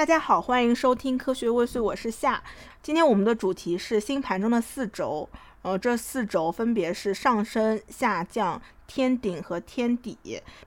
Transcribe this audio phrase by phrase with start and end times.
[0.00, 2.42] 大家好，欢迎收听科学未遂，我是夏。
[2.82, 5.28] 今天我们的主题是星盘中的四轴，
[5.60, 10.16] 呃，这四轴分别是上升、下降、天顶和天底，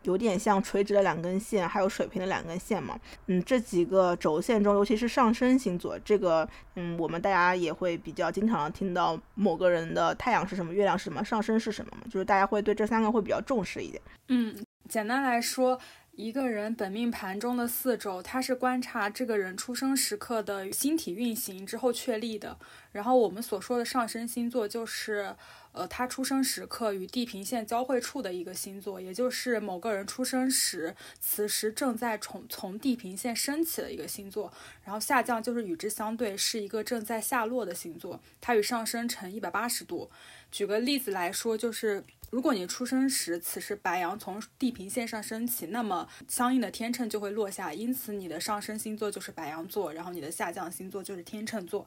[0.03, 2.95] 有点像垂直的两根线，还有水平的两根线嘛。
[3.25, 13.99] 嗯，这几个轴线中，尤其是上升星座，这个，嗯，我们大家也会比较经常听到某个人的太阳是什么，月亮是什么，上升是什么嘛，就是大家会对这三个会比较重视一点。
[14.27, 14.55] 嗯，
[14.87, 15.79] 简单来说。
[16.15, 22.55] 一个人本命盘中的四轴，它是观察这个人出生时刻的星体运行之后确立的。
[22.91, 25.35] 然后我们所说的上升星座，就是
[25.71, 34.53] 呃他出生时刻与地平线交汇处的一个星座，也就是某个人出生时此时正在从从地平线升起的一个星座。
[34.83, 40.11] 然后下降就是与之相对，是一个正在下落的星座，它与上升成一百八十度。
[40.53, 42.05] 举个例子来说，就是。
[42.29, 51.85] 如果你出生时此时白羊从地平线上升起，那么相应的天秤就会落下，因此你的上升星座就是白羊座，然后你的下降星座就是天秤座。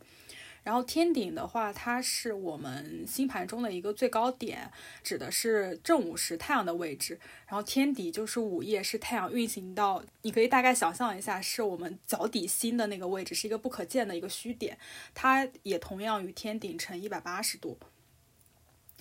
[0.63, 4.71] 然后天顶的话，它是我们星盘中的一个最高点，
[5.03, 7.19] 指的是正午时太阳的位置。
[7.49, 14.79] 然后天底就是午夜，是太阳运行到，你可以大概想象一下，是我们脚底心的那个位置，是一个不可见的一个虚点，
[15.13, 17.77] 它也同样与天顶成一百八十度。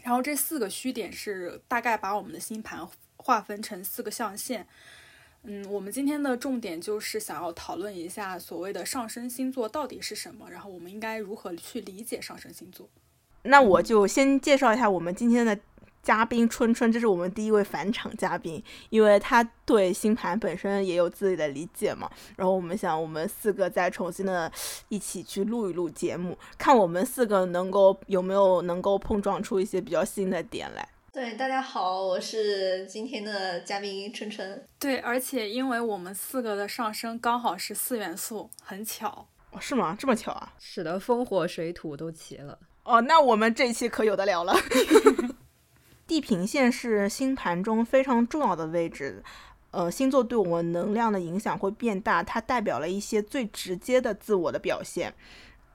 [0.05, 4.67] 然后这四个虚点是大概把我们的星盘划分成四个象限。
[5.41, 12.87] 嗯，我们今天的重点就是想要讨论一下所谓的上升星座到底是什么，然后我们应该如何去理解上升星座。
[13.41, 15.59] 那我就先介绍一下我们今天的。
[16.05, 22.07] 嘉宾春春，这是我们第一位返场嘉宾，因为他对星盘本身也有自己的理解嘛。
[22.37, 24.49] 然后我们想，我们四个再重新的
[24.89, 30.87] 一起去录一录节目，看我们四个能够有没有能够碰撞出一些比较新的点来。
[31.11, 34.63] 对，大家好，我是今天的嘉宾春春。
[34.77, 39.25] 对，而且因为我们四个的上升刚好是四元素，很巧。
[39.51, 39.95] 哦，是吗？
[39.97, 40.53] 这么巧啊？
[40.59, 42.59] 使得风火水土都齐了。
[42.83, 44.53] 哦，那我们这一期可有的聊了。
[46.07, 49.23] 地平线是星盘中非常重要的位置，
[49.71, 55.11] 呃，星座对我们能量的影响会变大，它代表了一些最直接的自我的表现。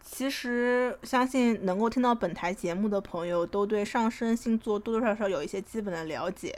[0.03, 6.57] 其实，相信能够听到本台节目的朋友，都对上升星座多多少少有一些基本的了解，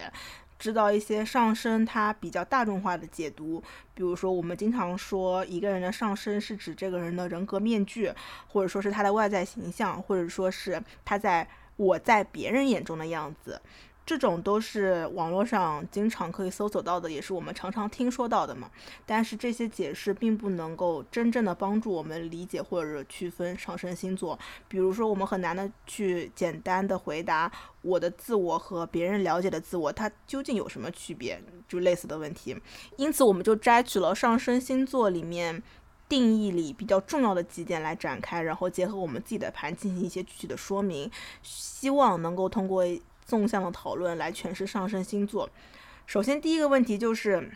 [0.58, 3.62] 知道一些上升它比较大众化的解读。
[3.94, 8.12] 比如说，我们经常说一个人的上升是指这个人的人格面具，
[8.48, 11.48] 或者说是他的外在形象，或者说是他在。
[11.82, 13.60] 我在别人眼中的样子，
[14.06, 18.70] 这种都是网络上经常可以搜索到的，也是我们常常听说到的嘛。
[19.04, 24.38] 但是这些解释并不能够真正的帮助我们理解或者区分上升星座。
[24.68, 27.50] 比如说，我们很难的去简单的回答
[27.82, 31.42] 我的自我和别人了解的自我，它究竟有什么区别？
[31.68, 32.56] 就类似的问题。
[32.96, 35.62] 因此，我们就摘取了上升星座里面。
[36.12, 41.10] 定义里比较重要的几点来展开，然后结合我们自己的盘进行一些具体的说明，
[41.42, 42.84] 希望能够通过
[43.24, 45.48] 纵向的讨论来诠释上升星座。
[46.04, 47.50] 首先，第一个问题就是，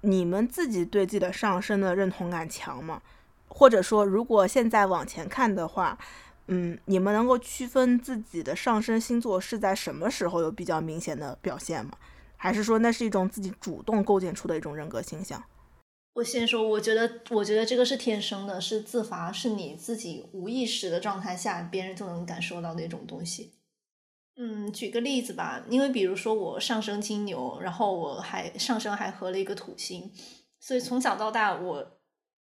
[0.00, 3.02] 你们自己对自己的上升的认同感强吗？
[3.48, 5.98] 或者说，如果现在往前看的话，
[6.46, 11.92] 嗯，你们能够区分自己的上升星座是在什么时候有比较明显的表现吗？
[12.38, 15.44] 还是说那是一种自己主动构建出的一种人格形象？
[16.14, 23.52] 我先说，我觉得，我觉得这个是天生的，是自发，是你自己无意识的状态下，别人就能感受到那种东西。
[24.36, 30.12] 嗯，举个例子吧，因为比如说我上升金牛，然后我还上升还合了一个土星，
[30.60, 31.98] 所以从小到大，我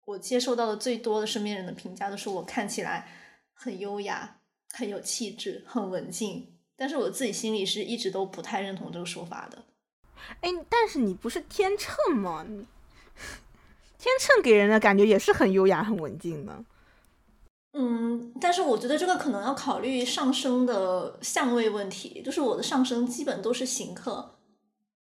[0.05, 3.09] 我接受到的最多的身边人的评价都是我看起来
[3.53, 9.63] 很优雅、很有气质、很文静，但是我自己心里是一直都不太认同这个说法的。
[10.41, 12.45] 哎，但是你不是天秤吗？
[14.01, 16.65] 天秤给人的感觉也是很优雅、很文静的。
[17.73, 24.39] 嗯，但是我觉得这个可能要考虑上升的相位问题，就是我的上升基本都是行克，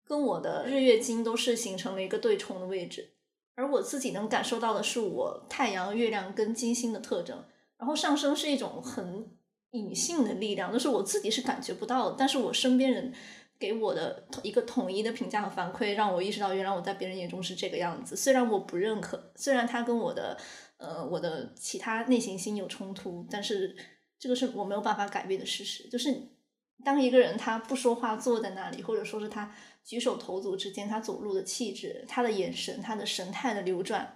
[0.02, 3.10] 跟我的日月金都是形成了一个对冲的位置，
[3.54, 7.44] 而我自己能感受到的是我太阳、月亮跟金星的特征，
[7.76, 9.30] 然后上升是一种很
[9.72, 13.12] 隐性的力量，就是我自己是感觉不到的，但是我身边人。
[13.58, 18.14] 给我的一个统一的评价和反馈，让我意识到原来我在别人眼中是这个样子。
[18.14, 20.36] 虽然我不认可，虽然他跟我的
[20.76, 23.74] 呃我的其他内行星有冲突，但是
[24.18, 25.88] 这个是我没有办法改变的事实。
[25.88, 26.14] 就是
[26.84, 34.15] 当一个人他不说话，坐在那里，或者说是他举手投足之间，他走路的气质、他的眼神、他的神态的流转，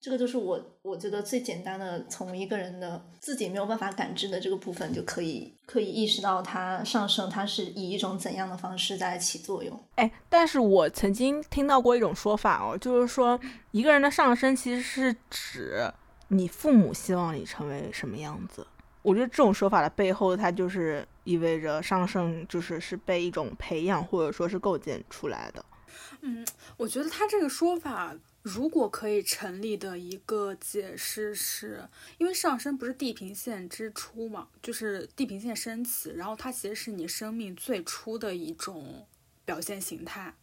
[0.00, 9.78] 这个就是我我觉得最简单的，从一个人的自己没有办法感知的这个部分，就可以可以意识到它上升，它是以一种怎样的方式在起作用。
[9.96, 13.38] 哎，但是我曾经听到过一种说法哦，就是说
[13.72, 15.92] 一个人的上升其实是指
[16.28, 18.66] 你父母希望你成为什么样子。
[19.02, 25.62] 我觉得这种说法的背后，它就是意味着上升就是是被一种培养或者说是构建出来的。
[26.22, 26.46] 嗯，
[26.78, 28.16] 我觉得他这个说法。
[28.42, 31.86] 如果可以成立的一个解释是，
[32.18, 39.06] 因为上升不是地平线之初嘛，就是地平线升起，然后它其实是你生命最初的一种
[39.44, 40.34] 表现形态。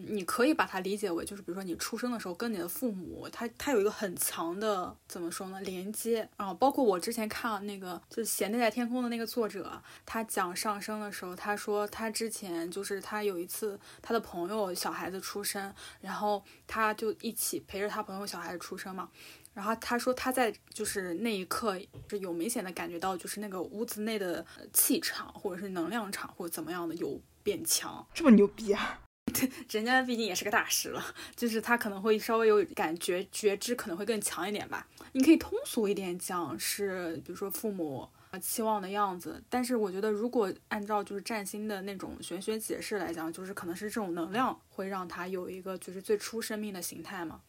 [0.00, 6.52] 你可以把它理解为，就是比如说你出生的时候跟你的父母，他他有一个很强的怎么说呢连接啊。
[6.54, 19.08] 包括我之前看那个就是《闲内在天空》的那个作者，他讲上升的时候，他说他之前就是他有一次他的朋友小孩子出生，然后他就一起陪着他朋友小孩子出生嘛。
[19.54, 29.00] 然后他说他在就是那一刻是有明显的感觉到，就是那个屋子内的气场或者是能量场或者怎么样的有变强，这么牛逼啊！
[29.70, 31.04] 人家毕竟也是个大师了，
[31.34, 34.86] 就是他可能会稍微有感觉觉知，可能会更强一点吧。
[35.12, 38.08] 你可以通俗一点讲，是比如说父母
[38.40, 39.42] 期望的样子。
[39.48, 47.40] 但是我觉得，如果按照就是占星的那种玄学解释来讲，就是可能是这种能量会让他有一个就是最初生命的形态嘛。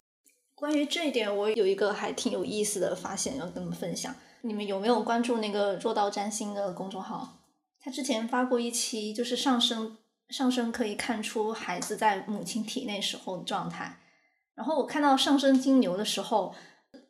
[0.55, 4.15] 关于这一点，我有一个还挺有意思的发现要跟你们分享。
[4.41, 7.37] 你们有没有关注那个若道占星的公众号？
[7.79, 9.97] 他之前发过一期，就是上升。
[10.29, 13.97] 上升可以看出孩子在母亲体内时候的状态，
[14.55, 16.53] 然后我看到上升金牛的时候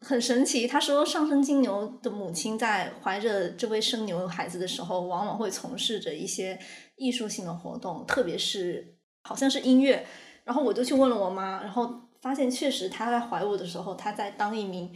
[0.02, 0.68] 很神奇。
[0.68, 6.60] 他说，上升金牛的母亲在怀着这位生牛孩子的时候，往往会从事着一些
[6.96, 10.06] 艺术性的活动，特别是好像是音乐。
[10.44, 14.96] 然后我就去问了我妈，然后发现确实她在怀我的时候，她在当一名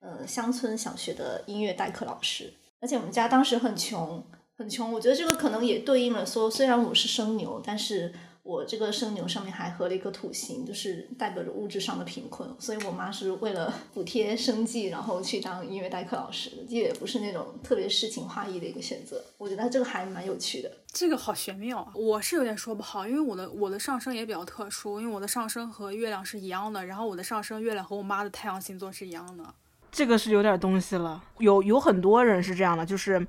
[0.00, 4.22] 呃乡村小学的音乐代课老师，而且我们家当时很穷。
[4.62, 8.12] 很穷，我觉得这个可能也对应了说，虽然我是生牛，但是
[8.44, 12.48] 我这个生牛上面还合了一个土星，就是代表着物质上的贫困。
[12.60, 19.20] 所以我妈是为了补贴生计，然后去当音乐代课老师，也不是那种特别诗情画意的一个选择。
[19.36, 20.70] 我觉得这个还蛮有趣的。
[20.92, 21.92] 这个好玄妙啊！
[21.96, 29.44] 我是有点说不好，因为我的我的上升也比较特殊，因为我的上升和月亮是一样的，然后我的上升月亮和我妈的太阳星座是一样的。
[29.90, 31.22] 这个是有点东西了。
[31.38, 33.26] 有有很多人是这样的，就是。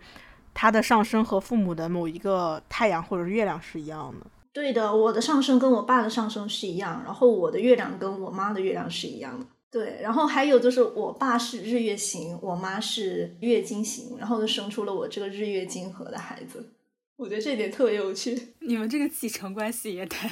[0.53, 4.27] 他的上升和父母的某一个太阳或者是月亮是一样的。
[4.51, 9.45] 对的，我的上升跟我爸的上升是一样，然后我的月亮跟我妈的月亮是一样的。
[9.71, 16.71] 对，然后还有就是我爸是日月型，我妈是月经型，然后就生出了我这个日月金合的孩子。
[17.15, 18.53] 我觉得这点特别有趣。
[18.59, 20.29] 你们这个继承关系也太……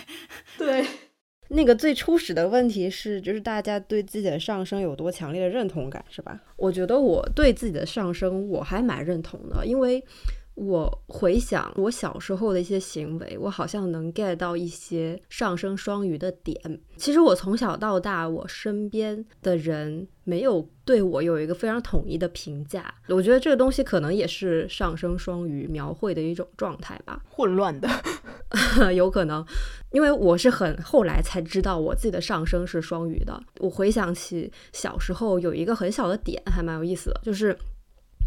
[0.58, 0.86] 对。
[1.54, 6.40] 那个最初始的问题是，就是大家对自己的上升有多强烈的认同感，是吧？
[6.56, 10.04] 我觉得我对自己的上升我还蛮认同的，因为。
[10.56, 16.80] 我回想我小时候的一些行为，我好像能 get 到一些上升双鱼的点。
[16.98, 22.94] 其实我从小到大，我身边的人没有对我有一个非常统一的评价。
[23.08, 27.90] 我觉得这个东西可能也是上升双鱼描绘的一种状态吧， 混乱的，
[28.94, 29.44] 有可能。
[29.92, 33.42] 因为我是很后来才知道我自己的上升是双鱼的。
[33.60, 37.58] 我回想起小时候有一个很小的点，还蛮有意思的，就是。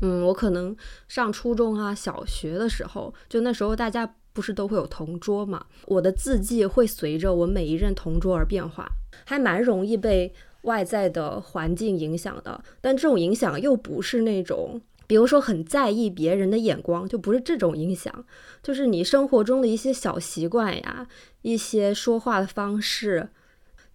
[0.07, 0.77] 嗯，我可能
[1.09, 5.65] 上初中啊、小学的时候，就那时候大家不是都会有同桌嘛？
[5.87, 8.87] 我的字迹会随着我每一任同桌而变化，
[9.25, 10.31] 还蛮容易被
[10.63, 12.63] 外在的环境影响的。
[12.83, 18.27] 但这种影响又不是那种，比如说很在意别人的眼光，就不是这种影响，
[18.63, 21.07] 就是你生活中的一些小习惯呀、
[21.41, 23.31] 一些说话的方式，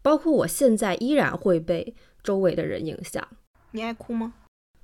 [0.02, 1.94] 包括我现在依然会被
[2.24, 3.28] 周围的人影响。
[3.74, 4.34] 你爱哭吗？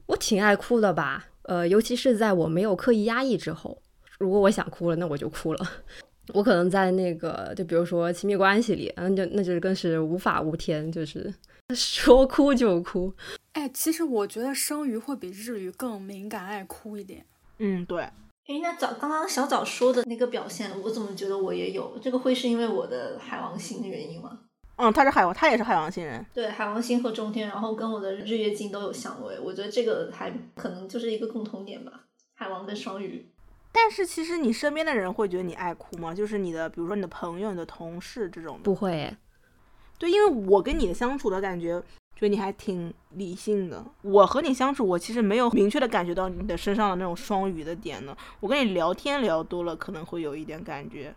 [0.07, 3.81] 我挺爱哭的吧，呃，尤其是在我没有刻意压抑之后，
[4.19, 5.65] 如果我想哭了，那我就哭了。
[6.33, 11.31] 我可能在那个，就比如说亲密关系里，嗯，就那就更是无法无天，就是
[11.75, 13.13] 说哭就哭。
[13.53, 17.25] 哎，其实我觉得生鱼会比日语更敏感，爱哭一点。
[17.59, 18.01] 嗯，对。
[18.01, 21.97] 哎，那早刚刚小早说的那个表现，我怎么觉得我也有？
[22.01, 24.39] 这个会是因为我的海王星的原因吗？
[24.77, 26.25] 嗯，他是海王，他也是海王星人。
[26.33, 31.91] 对，海王星和中天，然后跟我的日月金都有相位，我觉得这个还可能就是一个共同点吧。
[32.33, 33.29] 海王跟双鱼。
[33.71, 36.13] 但是其实你身边的人会觉得你爱哭吗？
[36.13, 38.59] 就是你的，比如说你的朋友、你的同事这种。
[38.63, 39.13] 不会。
[39.97, 41.81] 对，因为我跟你的相处的感觉，
[42.15, 43.81] 觉得你还挺理性的。
[44.01, 48.15] 我和你相处，我其实没有明确的感觉到你的身上的那种双鱼的点呢。
[48.41, 51.15] 我跟你聊天聊多了，可能会有一点感觉。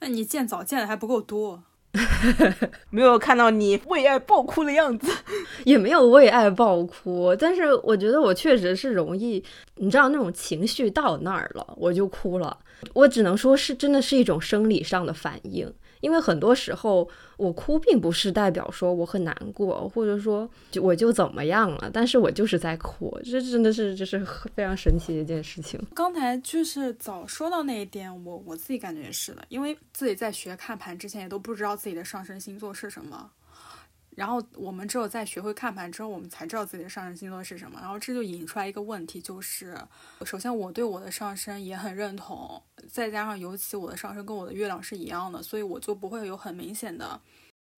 [0.00, 1.62] 那你见早见的还不够多。
[2.90, 5.12] 没有看到你为爱爆哭的样子，
[5.64, 9.42] 也没有为爱爆哭，但是我觉得我确实是容易，
[9.76, 12.56] 你知道那种情绪到那儿了，我就哭了。
[12.94, 15.72] 我只能说是真的是一种生理上的反应。
[16.00, 24.24] 因为很多时候我哭并不是代表说我很难过，或者说就我就怎么样了，但是我就是在哭，这真的是就是
[24.54, 25.80] 非常神奇的一件事情。
[25.94, 33.30] 刚才就是早说到那一点，我我自己感觉也是的，因为自己在学看盘之前也都不知道自己的上升星座是什么。
[34.18, 37.78] 然后我们只有在学会看盘之后，我们才知道自己的上升星座是什么。
[37.78, 39.78] 然后这就引出来一个问题，就是
[40.24, 42.60] 首先我对我的上升也很认同，
[42.90, 47.20] 再加上尤其我的上升跟我的月亮是一样的，所以我就不会有很明显的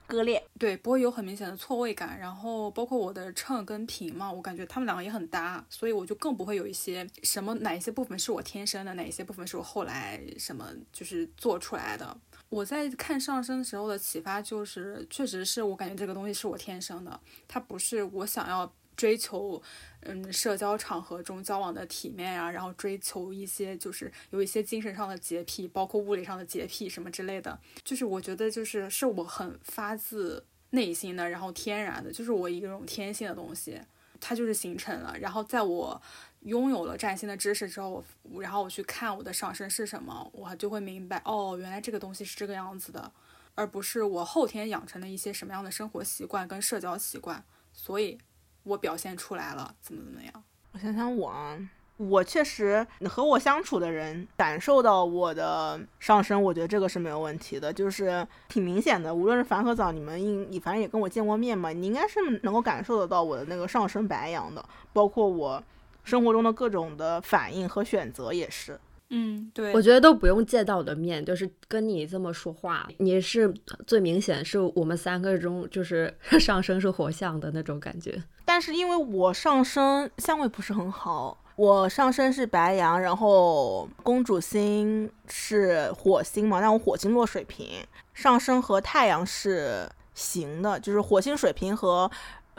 [0.06, 2.18] 割裂，对，不会有很明显的错位感。
[2.18, 12.16] 然后包括我的秤跟平嘛，我感觉他们两个也很搭，所以我就更不会有一些什么哪一些部分是我天生的，哪一些部分是我后来什么就是做出来的。
[12.50, 19.62] 我在看上升的时候的启发就是，确实是我感觉这个东西是我天生的，它不是我想要追求，
[20.00, 33.80] 嗯，社交场合中交往的体面呀，然后追求一些就是有一些精神上的洁癖，包括物理上的洁癖什么之类的，就是我觉得就是是我很发自内心的，然后天然的，就是我一种天性的东西，
[34.20, 36.02] 它就是形成了，然后在我。
[36.40, 43.12] 拥有了占星的知识之后，我然后我去看我的上升是什么，我就会明白哦，原来这个东西是这个样子的，
[43.54, 47.44] 而不是我后天养成的一些什么样的生活习惯跟社交习惯，
[47.74, 48.16] 所以
[48.62, 50.44] 我表现出来了怎么怎么样。
[50.72, 51.58] 我想想我啊，
[51.98, 59.14] 我确实和我相处的人感受到我的上升，我觉得这个是没有问题的，就是挺明显的。
[59.14, 65.62] 无论是凡和早，你们应你反正也跟我见过面嘛，你应该是能够感受得到我的那个上升白羊的，包括我。
[66.10, 68.78] 生活中的各种的反应和选择也是，
[69.10, 73.54] 嗯，对，我觉得都不用见到我的面，就是跟你这么说话，你是
[73.86, 78.20] 最明显，是我们三个中就是 上升是火象的那种感觉。
[78.44, 87.66] 但是因为我上升相位不是很好，我上升是白羊，然后公主星是火星嘛，但我火星落水瓶，
[88.12, 92.10] 上升和太阳是行的，就是火星水瓶和。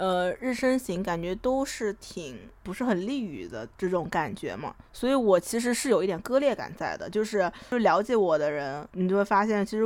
[0.02, 9.84] 呃，日升型感觉都是挺不是很利于的这种感觉嘛，所以我其实是有一点割裂感在的，就是就了解我的人，你就会发现，其实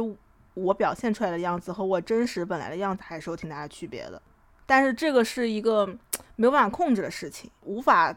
[0.54, 4.22] 我表现出来的样子和我真实本来的样子还是有挺大的区别的，
[4.66, 5.86] 但是这个是一个
[6.38, 8.16] 没有办法控制的事情，无法。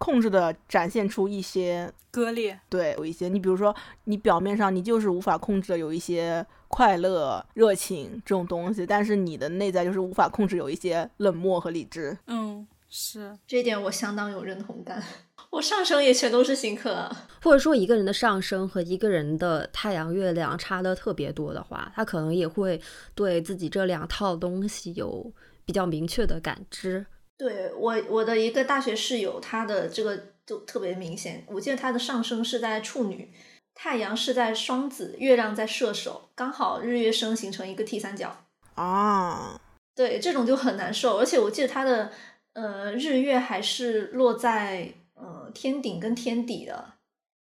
[0.00, 3.74] 控制的展现出一些割裂，对，有一些，你比如说，
[4.04, 12.16] 你表面上你就是无法控制的有一些快乐、热情这种东西，但是你的内在就是无法控制有一些冷漠和理智。
[12.26, 15.02] 嗯，是这一点我相当有认同感。
[15.50, 22.78] 我上升也全都是新客啊，或者说一个人的上升和一个人的太阳、月亮差的特别多的话，他可能也会
[23.14, 25.32] 对自己这两套东西有
[25.64, 27.06] 比较明确的感知。
[27.38, 31.42] 对我，我的一个大学室友，他的这个就特别明显。
[31.48, 33.32] 我记得他的上升是在处女，
[33.80, 38.36] 太阳是在双子，月亮在射手，刚好日月升形成一个 T 三角
[38.74, 39.60] 啊。
[39.94, 41.16] 对，这种就很难受。
[41.16, 42.10] 而且我记得它的
[42.54, 46.94] 呃日月还是落在呃天顶跟天底的。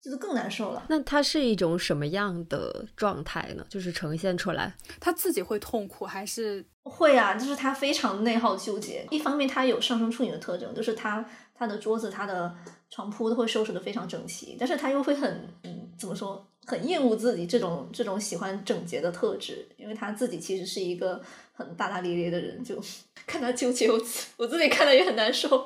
[0.02, 0.86] 这就更难受了。
[0.90, 3.66] 那他是一种什么样的状态呢？
[3.68, 7.34] 就是呈现出来，他自己会痛苦还是会啊？
[7.34, 9.06] 就是他非常内耗纠结。
[9.10, 12.56] 一方面，他有上升处女的特征，就是他他的桌子、他的
[12.90, 16.48] 床铺都会收拾的非常整齐，但是他又会很嗯，怎么说？
[16.66, 21.22] 很厌恶自己这种这种喜欢整洁的特质，因为他自己其实是一个
[21.54, 22.78] 很大大咧咧的人，就
[23.26, 23.98] 看他纠结，我
[24.38, 25.66] 我自己看的也很难受。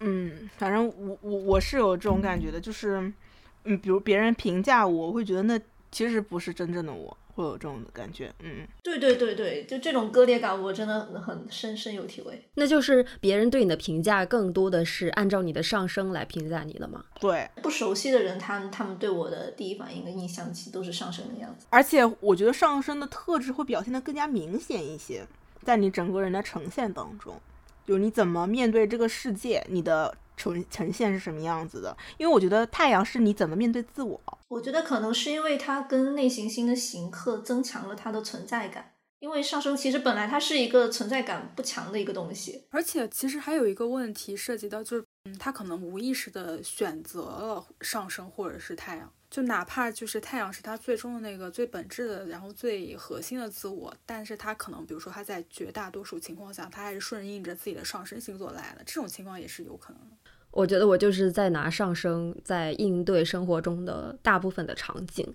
[0.00, 3.12] 嗯，反正我我我是有这种感觉的，就是。
[3.64, 5.58] 嗯，比如别人评价我，我会觉得那
[5.90, 8.32] 其实不是真正的我，会有这种感觉。
[8.40, 12.44] 嗯，对对对对，就这种割裂感，我真的很深深有体会。
[12.54, 17.04] 那就是别人对你的评价更多的是按照你的上升来评价你的吗？
[17.20, 21.66] 对，不熟悉的人，他们他们对我的第一反应跟印象其实都是上升的样子。
[21.70, 25.26] 而且我觉得上升的特质会表现得更加明显一些，
[25.62, 27.40] 在你整个人的呈现当中，
[27.86, 30.14] 就你怎么面对这个世界，你的。
[30.36, 31.96] 呈呈现是什么样子的？
[32.18, 34.20] 因为我觉得太阳是你怎么面对自我。
[34.48, 38.92] 我觉得可能是因为它跟内行星的行克增强了它的存在感。
[39.20, 49.10] 因为上升其实本来它是一个存在感不强的一个东西，而且其实还有一个问题涉及到，就是嗯，他可能无意识的选择了上升或者是太阳。
[49.30, 60.16] 就哪怕就是太阳是他最终的那个最本质的，然后最核心的自我，但是他可能比如说他在绝大多数情况下，他还是顺应着自己的上升星座来的，这种情况也是有可能的。
[60.54, 65.26] 我觉得我就是在拿上升在应对生活中的大部分的场景，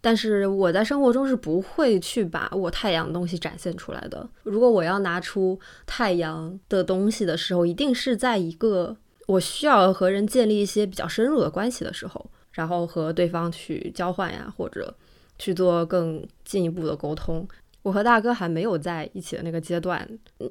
[0.00, 4.26] 但是我在生活中是不会去把我太阳的东西展现出来的。
[4.44, 14.94] 如果我要拿出太阳的东西的时候，一定是在一个我需要和人建立一些比较深入的关系的时候，然后和对方去交换呀，或者
[15.38, 17.46] 去做更进一步的沟通。
[17.82, 20.08] 我和大哥还没有在一起的那个阶段，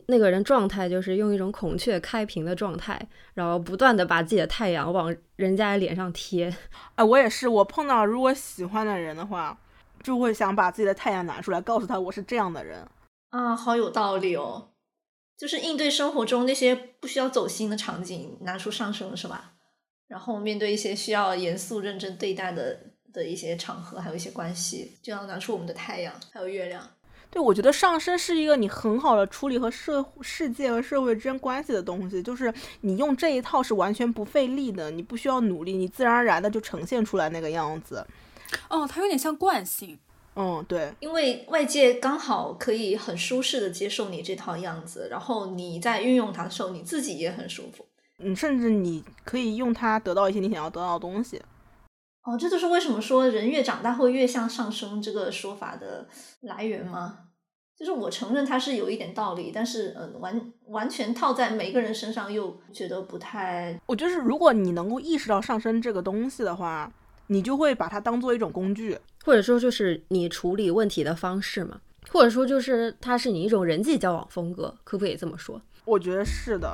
[0.08, 3.00] 那个人状态就是用一种孔雀开屏的状态，
[3.34, 6.54] 然后不断的把自己的太阳往人家脸上贴。
[6.96, 9.58] 哎， 我也是，我碰到如果喜欢的人的话，
[10.04, 12.86] 就会想把自己的太阳拿出来，告诉他我是这样的人。
[13.30, 14.72] 啊，好有道理哦！
[15.38, 19.54] 就是应对生活中那些不需要走心的场景，拿出上升是吧？
[20.08, 22.78] 然后面对一些需要严肃认真对待的
[23.14, 26.86] 的一些场合，还有一些关系，就要拿出我们的太阳，还有月亮。
[27.32, 38.06] 对，我觉得上升是一个你很好的处理和社世界和社会之间关系的东西，就是你用这一套是完全不费力的，你不需要努力，你自然而然的就呈现出来那个样子。
[38.70, 39.98] 哦，它有点像惯性。
[40.36, 47.86] 嗯，对，因为外界刚好可以很舒适的接受你这套样子，然后你在运用它的时候，你自己也很舒服。
[48.18, 51.42] 你，甚至你可以用它得到一些你想要得到的东西。
[52.24, 56.08] 哦，这就是为什么说人越长大会越向上升这个说法的
[56.42, 57.18] 来源吗？
[57.76, 63.80] 就是我承认它是有一点道理，但是嗯，完完全套在每个人身上又觉得不太。
[63.88, 66.92] 我就是如果你能够意识到上升这个东西的话，
[67.26, 75.60] 你就会把它当做一种工具，或者说就是你处理问题的方式嘛，或者说就是它是你一种人际交往风格，可不可以这么说？
[75.86, 76.72] 我觉得是的。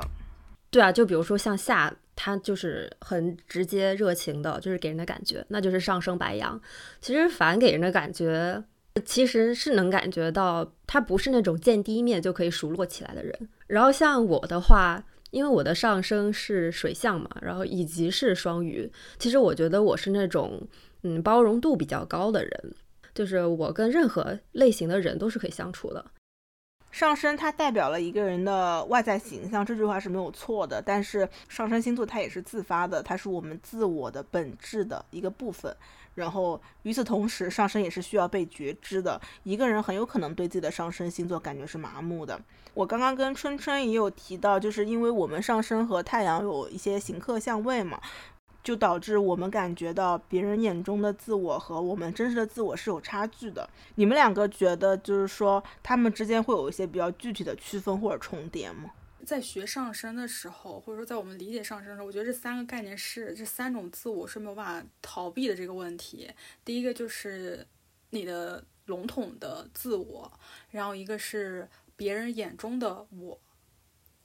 [0.70, 1.90] 对啊，就比如说像夏，
[2.20, 6.60] 他就是很直接热情的，就是给人的感觉，那就是上升白羊。
[7.00, 8.60] 其实反给人的感觉，
[9.04, 13.48] 其实是能感觉到他不是那种见第一面就可以熟络起来的人。
[13.68, 20.66] 然后像我的话，因为我的上升是水象嘛，然后以及是双鱼，其实我觉得我是那种
[21.04, 22.74] 嗯包容度比较高的人，
[23.14, 26.04] 就是我跟任何类型的人都是可以相处的。
[26.90, 30.80] 上升它代表了一个人的外在形象，这句话是没有错的。
[30.80, 35.74] 但是上升星座它也是自发的，它是我们自我的本质的一个部分。
[36.14, 39.20] 然后与此同时，上升也是需要被觉知的。
[39.44, 42.40] 一个人很有可能对自己的上升星座感觉是麻木的。
[42.74, 48.00] 我刚刚跟春春也有提到，就是因为我们上升和太阳有一些行克相位嘛。
[48.62, 53.68] 就导致我们感觉到别人眼中的自我和我们真实的自我是有差距的。
[53.94, 58.90] 你们两个觉得，就是说他们之间会有一些比较具体的区分或者重叠吗？
[59.24, 66.30] 在学上升的时候，或者说在我们理解上升的时候，我觉得这三个概念是这三种自我是没有办法逃避的这个问题。
[66.64, 67.66] 第一个就是
[68.10, 70.30] 你的笼统的自我，
[70.70, 73.38] 然后一个是别人眼中的我，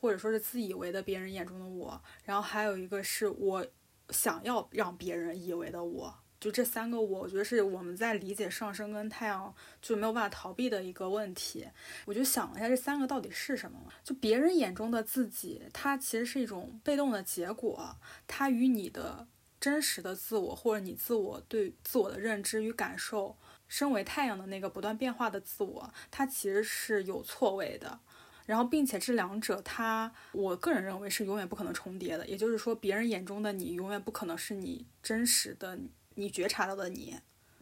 [0.01, 3.65] 或者说是自以为的别人眼中的我，然后还有一个是我。
[4.09, 11.67] 想要让别人以为的我，就这三个我，我觉得是我们在理解上升跟太阳就没有办法逃避的一个问题。
[12.05, 13.79] 我就想了一下，这三个到底是什么？
[14.03, 19.27] 就别人眼中的自己，它其实是一种被动的结果，它与你的
[19.59, 23.37] 真实的自我或者你自我对自我的认知与感受，
[23.69, 27.99] 身为太阳的那个不断变化的自我，它其实是有错位的。
[28.45, 32.27] 然后，并且这两者，它我个人认为是永远不可能重叠的。
[32.27, 35.79] 也就是说，别人眼中的你，永远不可能是你真实的、
[36.15, 37.17] 你觉察到的你。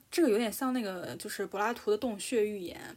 [0.10, 2.96] 这个有点像那个，就是柏拉图的洞穴寓言。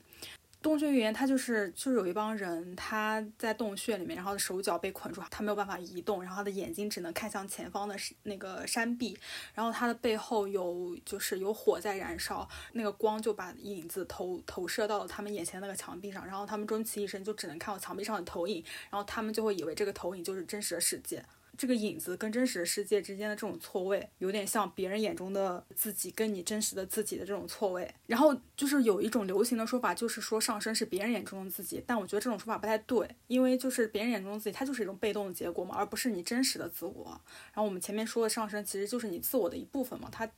[0.64, 9.14] 洞穴预言，它就是就是有一帮人，他在洞穴里面，然后手脚被捆住，他没有办法移动，然后他的眼睛只能看向前方的那个山壁，
[9.52, 21.22] 然后他的背后有就是有火在燃烧，那个光就把影子投投射到了他们眼前那个墙壁上，然后他们终其一生就只能看到墙壁上的投影，然后他们就会以为这个投影就是真实的世界。
[21.56, 27.92] 这个影子跟真实的世界之间的这种错位，有点像别人眼中的自己跟你真实的自己的这种错位。
[28.06, 37.06] 然后就是有一种流行的说法，就是说上升是别人眼中的自己，但我觉得这种说法不太对，因为就是别人眼中的自己，它就是一种被动的结果嘛，而不是你真实的自我。
[37.52, 40.30] 然后我们前面说的上升，其实就是你自我的一部分嘛，它。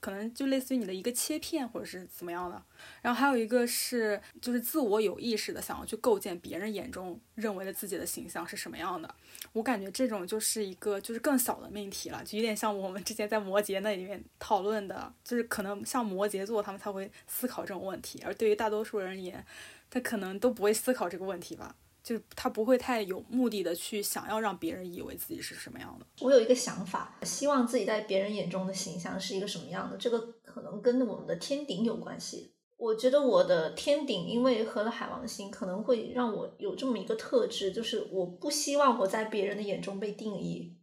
[0.00, 2.60] 可能就类似于你的一个切片，或者是怎么样的。
[3.02, 9.14] 然后还有一个是，就是自我有意识的想要去构建别人眼中认为的自己的形象是什么样的。
[9.52, 19.44] 我感觉这种就是一个就是更小的命题了，就有点像我们之前在摩羯那里面讨论的，就是可能像摩羯座他们才会思考这种问题，而对于大多数人而言，
[19.90, 21.74] 他可能都不会思考这个问题吧。
[22.02, 26.06] 就是他不会太有目的的去想要让别人以为自己是什么样的。
[26.20, 29.96] 我有一个想法，希望自己在别人眼中的形象是一个什么样的。
[29.96, 32.52] 这个可能跟我们的天顶有关系。
[32.76, 40.74] 我觉得我的天顶因为合了海王星，可能会让我有这么一个特质，就是我不希望我在别人的眼中被定义。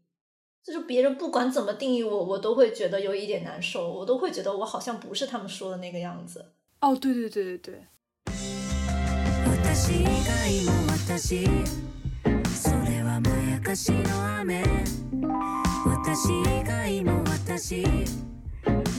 [0.63, 6.51] 就是别人不管怎么定义我，我都会觉得有一点难受，我都会觉得我好像不是他们说的那个样子。
[6.82, 7.88] 哦，对对对对对。
[9.77, 11.45] 私以外も私
[12.49, 14.63] それはまやかしの雨。
[15.85, 17.83] 私以外も私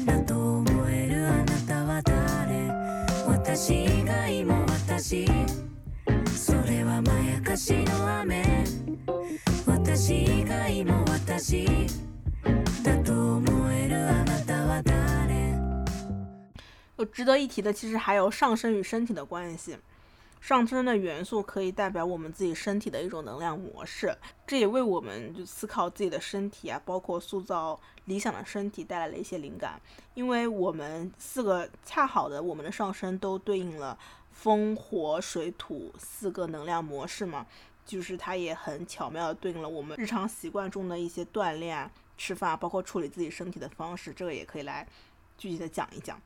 [0.07, 2.71] だと思えるあなたは誰？
[3.27, 5.27] 私以外も私
[6.37, 8.65] それはまやかしの雨。
[9.67, 11.67] 私以外も私
[12.85, 15.59] だと思えるあなたは誰？
[17.13, 19.77] 值得一提的，其实还有上身与身体的关系。
[20.41, 29.81] 上升的元素可以代表我们自己身体的一种能量模式，这也为我们就思考自己的身体啊，包括塑造理想的身体带来了一些灵感。
[30.15, 33.99] 因为我们四个恰好的，我们的上升都对应了
[34.33, 37.47] 风、火、水、土四个能量模式嘛，
[37.85, 44.13] 就是它也很巧妙的对应了我们日常习惯中的一些锻炼、吃饭，包括处理自己身体的方式。
[44.13, 44.87] 这个也可以来
[45.37, 46.21] 具体的讲一讲。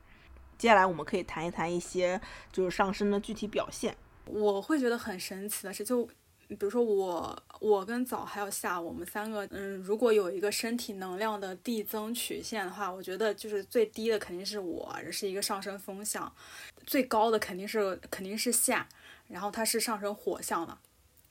[0.63, 2.21] 接下来我们可以谈一谈一些
[2.53, 3.97] 就是上升的具体表现。
[4.27, 6.05] 我会觉得很神奇的是，就
[6.47, 16.33] 比如说我，我跟早还有夏，我们三个，嗯，如果有一个身体能量的递增曲线的话，我觉得就是最低的肯定是我，是一个上升风向，
[16.87, 18.89] 最高的肯定是肯定是夏，
[19.27, 20.79] 然后它是上升火象的。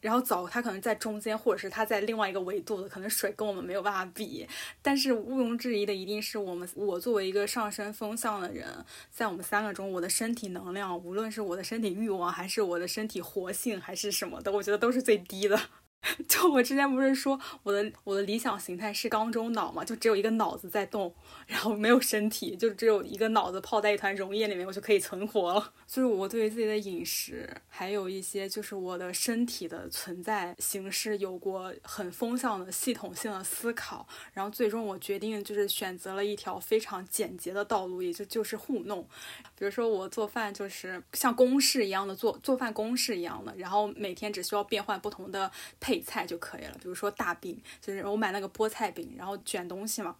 [0.01, 4.45] 然后走，它可能在中间，或者是它在另外一个维度的，可能水跟我们没有办法比。
[4.81, 8.67] 但是毋庸置疑的，一定是我们我作为一个上升风向的人，
[9.09, 15.59] 在我们三个中，我的身体能量，无论是我的身体欲望，还是我的身体活性，还是什么的，我觉得都是最低的。
[16.27, 21.13] 就我之前不是说我的我的理想形态是缸中脑嘛，就只有一个脑子在动，
[21.45, 25.73] 然后没有身体，就只有一个脑子泡在一团溶液里面，我就可以存活了。
[25.85, 39.07] 就是我对于自己的饮食，还有一些就是我的身体的存在形式，有过很风向的系统性的思考，然后最终我决定就是选择了一条非常简洁的道路，也就就是糊弄。
[39.55, 45.90] 比如说我做饭就是像公式一样的做做饭公式一样的，然后每天只需要变换不同的配。
[45.91, 50.15] 配菜就可以了，比如说大饼，就是我买那个菠菜饼，然后卷东西嘛，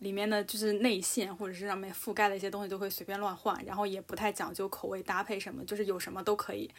[0.00, 6.70] 里面的就是内馅或者是上面覆盖的一些东西都会随便乱换，然后也不太讲究口味搭配什么，就是有什么都可以。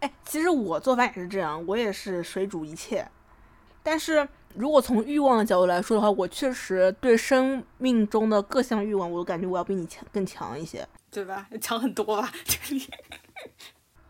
[0.00, 3.08] 哎，其实我做饭也是这样，我也是水煮一切。
[3.82, 11.48] 但是如果从欲望的角度来说的话，我确实对生命中的各项欲望，我都感觉我要比你强更强一些，对吧？
[11.58, 12.30] 强很多吧？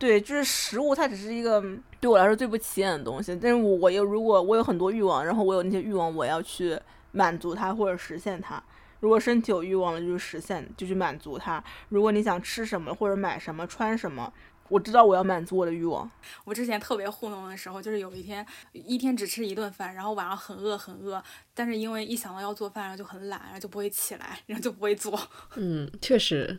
[0.00, 1.62] 对，就是食物，它只是一个
[2.00, 3.36] 对我来说最不起眼的东西。
[3.36, 6.80] 但是我我又如果我有很多欲望，然后我有那些欲望，我要去
[7.12, 8.60] 满足它或者实现它。
[9.00, 11.62] 如果身体有欲望了，就是实现，就去满足它。
[11.90, 14.32] 如果你想吃什么或者买什么穿什么，
[14.70, 16.10] 我知道我要满足我的欲望。
[16.44, 25.18] 我之前特别糊弄的时候，就是有一天一天只吃一顿饭，然后晚上很饿很饿，但是因为一想到要做饭，然后就很懒，然后就不会起来，然后就不会做。
[25.56, 26.58] 嗯，确实。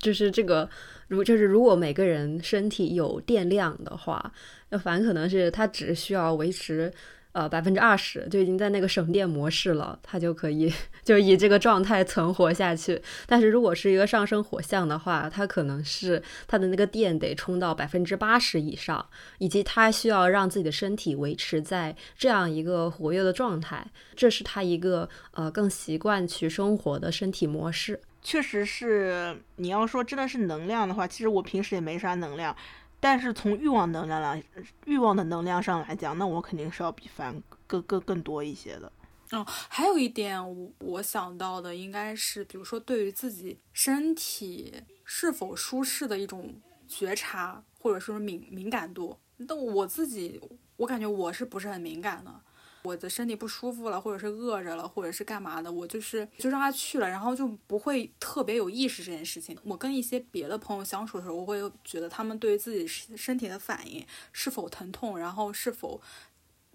[0.00, 0.68] 就是这个，
[1.08, 4.32] 如就是如果每个人身体有电量的话，
[4.70, 6.90] 那反可能是他只需要维持
[7.32, 10.72] 呃百分之二十，就已经在那个省电模式了，他就可以
[11.04, 13.00] 就以这个状态存活下去。
[13.26, 19.06] 但是如果是一个上升火象的话，他可能是他的那个电得充到百分之八十以上，
[19.38, 23.86] 以及他需要让自己的身体维持在这样一个活跃的状态，
[24.16, 28.00] 这是他一个呃更习惯去生活的身体模式。
[28.22, 32.54] 确实是，你要说真的是能量的话，其实我平时也没啥能量。
[33.02, 34.42] 但是从欲望能量来，
[34.84, 38.92] 欲望的能量上来讲，那我肯定是要比凡更更更多一些的。
[39.32, 49.18] 嗯，还有一点我我想到的应该是，比如说对于自己身体是否舒适的一种觉察，或者说敏敏感度。
[49.48, 50.38] 但我自己，
[50.76, 52.40] 我感觉我是不是很敏感的？
[52.82, 59.56] 我的身体不舒服了，或者是饿着了，或者是干嘛的，我就是就让他去了，然后就不会特别有意识这件事情。
[59.64, 66.00] 我跟一些别的朋友相处的时候，我会觉得他们对自己身体的反应是否疼痛，然后是否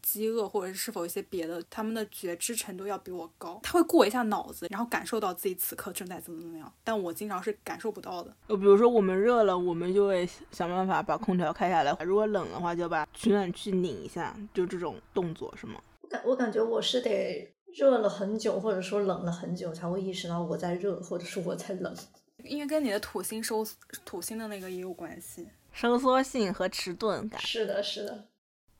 [0.02, 3.60] 饥饿，或者是是否一些别的，他们的觉知程度要比我高。
[3.64, 8.32] 他会过一下脑子，然后感受到自己此刻正在怎么怎么样，但我经常是感受不到的。
[8.46, 15.82] 呃比如说我们热了，我们就会想办法把空调开下来；如果冷的话，就把取暖器拧一下，就这种动作是吗？
[16.16, 21.94] 感我感觉我是得热了很久，或者说冷了很久，才会意识到我在热，或者是我在冷。
[22.44, 23.66] 因为跟你的土星收
[24.06, 27.42] 土星的那个也有关系，收缩性和迟钝感。
[27.42, 28.26] 是的，是的。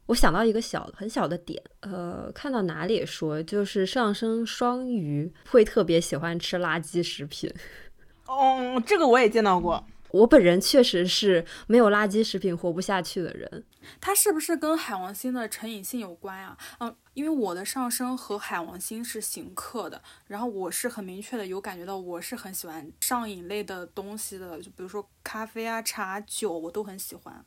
[0.06, 7.52] 我想到一个小很小的点，呃，看到哪里说就是上升双鱼会特别喜欢吃垃圾食品。
[8.28, 9.84] 哦，这个我也见到过。
[10.12, 13.64] 我本人确实是没有垃圾食品活不下去的人。
[14.00, 16.58] 它是不是跟海王星的成瘾性有关呀？
[16.80, 27.44] 嗯，因为我的上升和海王星是刑克的，然后我是很明确的有感觉到我是很喜欢上瘾类的东西的，就比如说咖啡啊、茶、酒，我都很喜欢。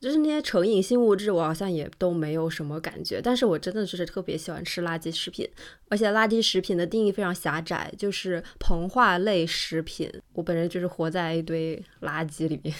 [0.00, 3.20] 就是那些成瘾性物质，我好像也都没有什么感觉。
[3.22, 5.48] 但是我真的就是特别喜欢吃垃圾食品，
[5.88, 10.12] 而且垃圾食品的定义非常狭窄，就是膨化类食品。
[10.32, 12.74] 我本人就是活在一堆垃圾里面。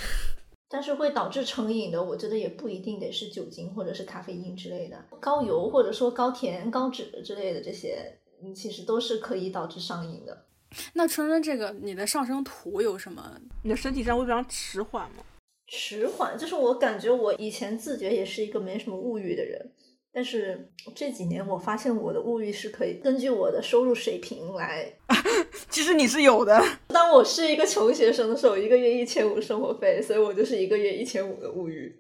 [0.72, 10.46] 但是会导致成瘾的，我觉得也不一定得是酒精或者是咖啡因之类的，高油或者说高甜、高脂之类的这些，嗯，其实都是可以导致上瘾的。
[10.94, 13.38] 那春春，这个你的上升图有什么？
[13.62, 15.22] 你的身体上会非常迟缓吗？
[15.66, 19.70] 迟缓，就是我感觉我以前自觉也是一个没什么物欲的人，
[20.14, 24.92] 但是这几年我发现我的物欲是可以根据我的收入水平来。
[25.70, 26.62] 其实你是有的。
[26.88, 31.98] 当我是一个穷学生的时候，一个月一千五生活费，所以我就是一个月一千五的物欲。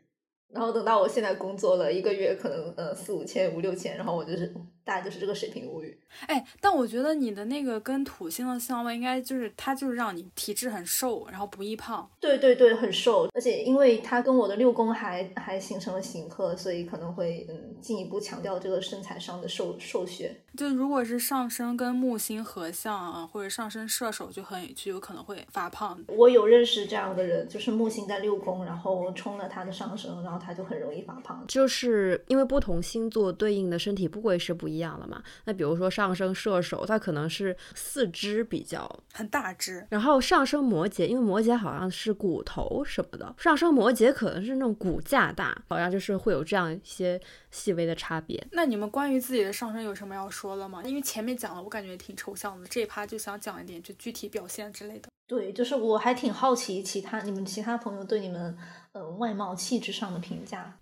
[0.52, 4.52] 然后等到我现在工作了一个月，可能呃四五千、五六千，然后我就是
[4.84, 5.96] 大概就是这个水平无语。
[6.26, 12.08] 哎，但我觉得你的那个跟土星的相位，应该就是它就是让你体质很瘦，然后不易胖。
[12.20, 20.34] 对对对，很瘦，而且因为它跟我的六宫还还形成了刑克，所以可能会嗯进一步强调这个身材上的瘦瘦削。
[20.56, 25.98] 就如果是上升跟木星合相啊，或者上升射手，就很就有可能会发胖。
[26.08, 31.42] 我有认识这样的人，就是木星在六宫，然后冲了他的上升，然后他就很容易发胖。
[31.48, 35.22] 就是因为不同星座对应的身体部位是不一样的嘛。
[35.46, 48.46] 那比如说上升射手，他可能是四肢比较很大只，然后上升摩羯，因为摩羯好像是骨头什么的，上升摩羯可能是那种骨架大，好像就是会有这样一些细微的差别。
[48.52, 50.52] 那你们关于自己的上升有什么要说？
[50.52, 50.82] 的吗？
[50.84, 52.66] 因为前面讲了，我感觉挺抽象的。
[52.66, 55.08] 这一趴就想讲一点，就具体表现之类的。
[55.26, 58.54] 对，就是我还挺好奇其他你们其他朋友对你们
[58.92, 60.78] 呃外貌气质上的评价。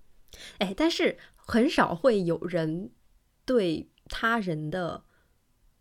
[0.59, 2.91] 哎，但是很少会有人
[3.51, 5.03] 对他人的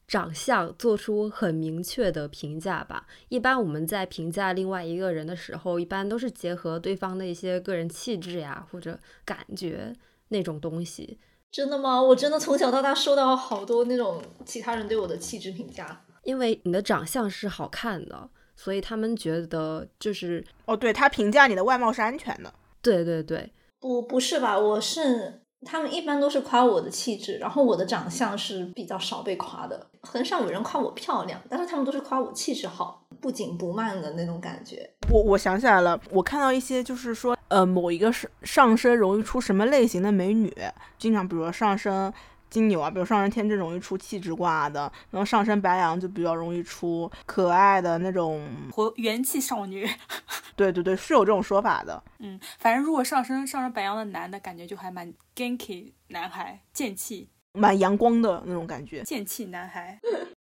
[0.07, 3.05] 长相做出很明确的评价吧？
[3.27, 9.93] 一般我们在评价另外一个人的时候，一般都是结合对方的一些个人气质呀，或者感觉
[10.29, 11.19] 那种东西。
[11.51, 12.01] 真的吗？
[12.01, 22.51] 我真的从小到大受到好多那种其他人对我的气质评价，因为你的长相是好看的，所以他们觉得就是哦，对他评价你的外貌是安全的。
[22.81, 24.57] 对对对，不不是吧？
[24.57, 34.89] 我是他们一般都是夸我的气质，然后我的长相是比较少被夸的，很少有人夸我漂亮，但是他们都是夸我气质好，不紧不慢的那种感觉。
[35.11, 37.37] 我我想起来了，我看到一些就是说。
[37.49, 40.55] 呃，某一个上上身容易出什么类型的美女？
[40.99, 42.13] 经常，比如说上身
[42.49, 49.87] 金牛啊，比如上升天秤容易出气质挂的，然后上升白羊就比较容易出可爱的那种活元气少女。
[50.55, 52.03] 对对对，是有这种说法的。
[52.19, 59.99] 嗯，反正如果上升上升白羊的男的，感觉就还蛮 ganky 男孩，剑气，蛮阳光的那种感觉，剑气男孩。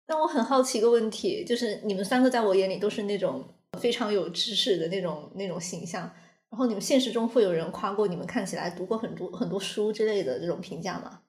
[0.07, 3.45] 那我很好奇一个问题，就是你们三个在我眼里都是那种
[3.77, 6.09] 非常有知识的那种那种形象。
[6.49, 11.19] 然后你们现实中会有人夸过你们看起来读过很多很多书之类的这种评价吗？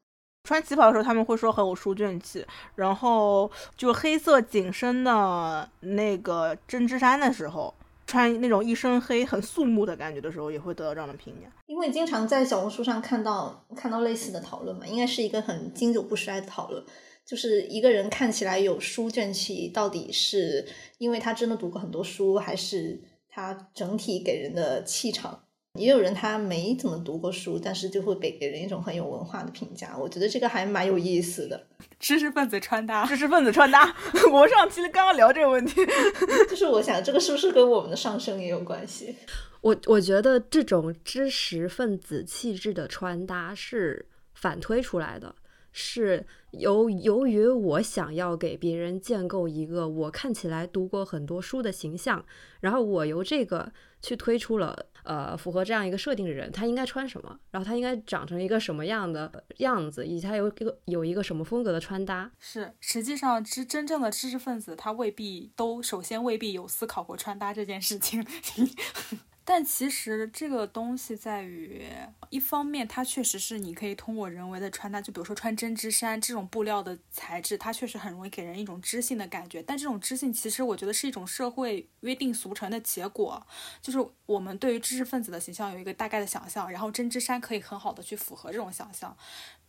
[0.49, 2.43] 穿旗袍的时候他们会说很有书卷气，
[2.75, 7.75] 然后就黑色紧身的那个针织衫的时候，
[8.07, 11.53] 穿那种一身黑很肃穆的感觉的时候，也会得到这样的评价。
[11.67, 16.83] 因为经常在小红书上看到看到类似的讨论嘛，应该是一个很经久不衰的讨论，
[17.27, 23.03] 就是一个人看起来有书卷气，到底是因为他真的读过很多书，还是？
[23.31, 25.45] 他整体给人的气场，
[25.79, 29.97] 也有人他没怎么读过书，但是就会给给人一种很有文化的评价。
[29.97, 31.67] 我觉得这个还蛮有意思的。
[32.01, 33.95] 知识分子穿搭，知识分子穿搭。
[34.33, 35.81] 我上期刚刚聊这个问题，
[36.51, 39.15] 就是我想这个是不是跟我们的上升也有关系？
[39.61, 45.35] 我我觉得这种知识分子气质的穿搭是反推出来的。
[45.71, 52.25] 是由由于我想要给别人建构一个我看起来读过很多书的形象，
[52.61, 62.31] 然后我由这个去推出了呃符合这样一个设定的人，他应该穿什么，然后他应该长成一个什么样的样子，以及他有一个有一个什么风格的穿搭。
[62.39, 68.25] 是，实际上知真正的知识分子，他未必都首先未必有思考过穿搭这件事情。
[69.51, 71.83] 但其实这个东西在于，
[72.29, 79.63] 一方面它确实是你可以通过人为的穿搭，就比如说穿针织衫这种布料的材质，它确实很容易给人一种知性的感觉。
[79.63, 83.47] 但这种知性其实我觉得是一种社会约定俗成的结果，
[83.81, 89.17] 就是我们对于知识分子的形象有一个大概的想象，然后针织衫可以很好的去符合这种想象。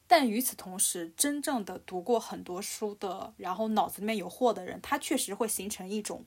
[0.08, 6.26] 但与此同时，真正的读过很多书的，然后脑子里面有货的人，他确实会形成一种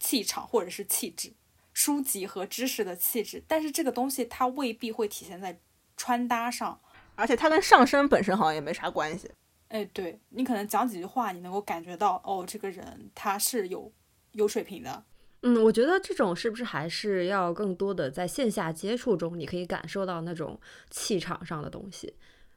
[0.00, 1.34] 气场或者是气质。
[1.78, 5.56] 书籍和知识的气质，但是这个东西它未必会体现在
[5.96, 6.80] 穿搭上，
[7.14, 9.30] 而且它跟上身本身好像也没啥关系。
[9.68, 13.92] 哎，对你可能讲几句话，你能够感觉到哦，这个人他是有
[14.32, 15.04] 有水平的。
[15.42, 20.60] 嗯，我觉得这种是不是还是要更多的在线下接触中，你可以感受到那种
[20.90, 22.12] 气场上的东西。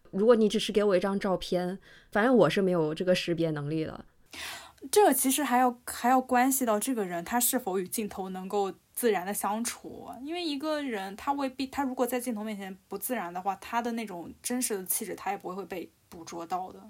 [0.10, 1.77] 如果你只是给我一张照片，
[2.12, 4.03] 反正我是没有这个识别能力的。
[4.89, 16.82] 这个其实还要还要关系到这个人他是否与镜头能够自然的相处，因为一个人他未必他如果在镜头面前不自然的话，他的那种真实的气质他也不会被捕捉到的。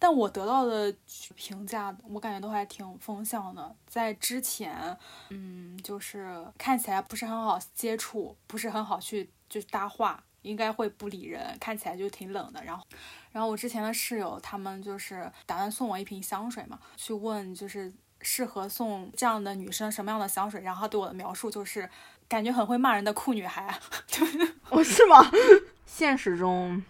[0.00, 0.92] 但我得到的
[1.36, 3.76] 评价，我感觉都还挺风向的。
[3.86, 12.62] 在之前，嗯，就是看起来不是很好接触，不是很好去就搭话，应该会不理人，看起来就挺冷的。
[12.64, 12.84] 然后，
[13.32, 20.60] 然后我之前的室友他们就是打算送我一瓶香水嘛，去问就是适合送这样的女生什么样的香水。
[20.62, 21.88] 然后他对我的描述就是
[22.28, 23.78] 感觉很会骂人的酷女孩。
[24.70, 25.30] 哦，是吗？
[25.86, 26.82] 现实中。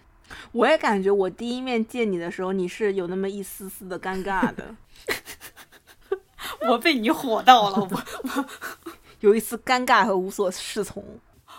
[0.50, 4.74] 我也感觉我第一面见你的时候，你是有那么一丝丝的尴尬的。
[6.68, 8.02] 我被你火到了，我
[8.34, 8.46] 我
[9.20, 11.04] 有一丝尴尬和无所适从。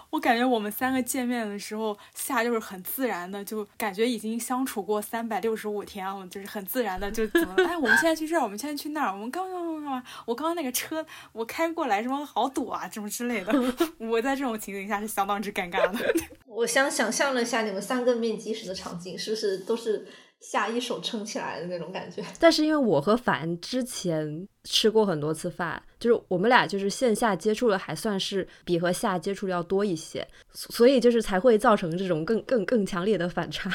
[0.10, 13.54] 我感觉我们三个见面的时候，夏就是很自然的，就感觉已经相处过三百六十五天了，就是很自然的就怎么哎，我们现在去这儿，我们现在去那儿，我们刚刚刚刚，我刚刚那个车我开过来什么好堵啊，什么之类的。
[14.00, 16.00] 我在这种情景下是相当之尴尬的。
[16.48, 20.08] 我想想象了一下你们三个面基时的场景，是不是都是？
[20.40, 33.72] 下一手撑起来的那种感觉， 但是因为我和凡之前吃过很多次饭，就是我们俩就是线下接触的还算是比和下接触的要多一些，所以就是才会造成这种更更更强烈的反差。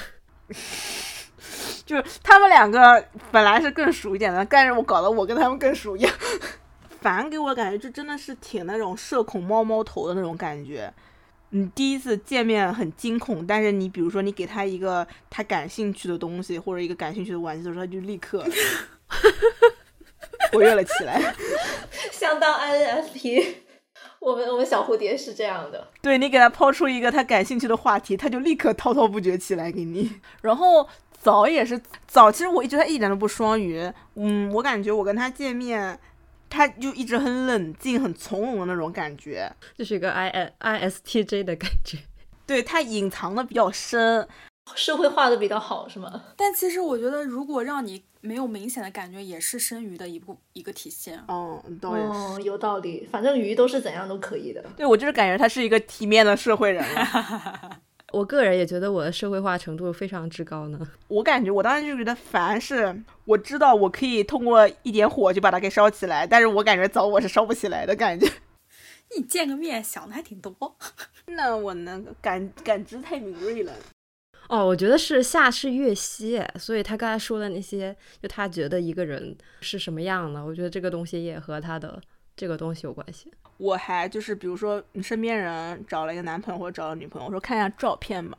[1.84, 6.14] 就是他们两个本来是更熟一点的，但是我搞得我跟他们更熟一样。
[7.00, 10.92] 凡给我感觉就真的是挺那种社恐猫猫头的那种感觉。
[11.54, 18.42] 你第一次见面很惊恐，但是你比如说你给他一个他感兴趣的东西或者一个感兴趣的玩具的时候，他就立刻
[20.50, 21.34] 活跃了起来，
[22.10, 23.46] 相当 INFP。
[24.18, 30.10] 我们我们小蝴蝶是这样的，对你给他抛出一个他感兴趣的话题，他就立刻滔滔不绝起来给你。
[30.40, 30.88] 然后
[31.20, 35.98] 早也是早，其实我一直他一点都不双鱼，嗯，我感觉我跟他见面。
[36.52, 41.96] 他就一直很冷静、很从容的那种感觉，就是一个 I N I S T J 的感觉。
[42.46, 44.28] 对他隐藏的比较深，
[44.74, 46.24] 社会化的比较好，是吗？
[46.36, 51.18] 但其实我觉得，如果让你没有明显的感觉，也是生鱼的一部一个体现。
[51.28, 53.08] 哦，哦，有道理。
[53.10, 54.62] 反正鱼都是怎样都可以的。
[54.76, 56.84] 对我就是感觉他是一个体面的社会人。
[58.12, 60.78] 我个人也觉得我的社会化程度非常之高呢。
[61.08, 68.30] 我感觉我当时就觉得，凡是我知道我可以通过一点火就把它给烧起来，但是我感觉早我是烧不起来的感觉。
[69.16, 70.54] 你见个面想的还挺多，
[71.26, 73.72] 那我那个感感知太敏锐了。
[74.48, 81.98] 哦，我觉得是夏是月溪，所以他刚才说的那些，就他觉得一个人是什么样的，我觉得这个东西也和他的。
[82.36, 83.30] 这个东西有关系。
[83.58, 88.36] 我还就是，比如说你身边人找了一个男朋友或者找了女朋友，我说看一下照片嘛，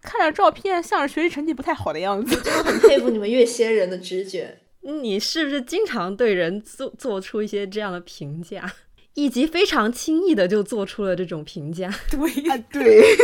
[0.00, 2.36] 看着照片像是学习成绩不太好的样子。
[2.42, 4.58] 真的很佩服你们月仙人的直觉。
[4.80, 8.72] 你是不是经常对人做做出一些这样的评价，
[9.14, 11.92] 以及非常轻易的就做出了这种评价？
[12.10, 13.16] 对啊， 对。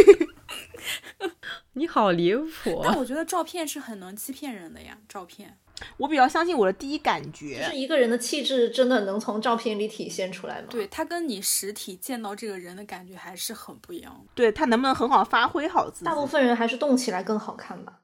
[1.75, 2.81] 你好离谱。
[2.83, 5.57] 但我觉得照片是很能欺骗人的呀，照片。
[5.97, 10.69] 我比较相信我的第一感觉，就是一个人的气质真的能从照片里体现出来吗？
[10.71, 14.25] 对他跟你实体见到这个人的感觉还是很不一样。
[14.35, 16.05] 对他能不能很好发挥好自己？
[16.07, 18.01] 大部分人还是动起来更好看吧。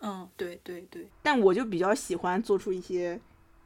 [0.00, 1.08] 嗯，对对对。
[1.22, 3.20] 但我就比较喜欢做出一些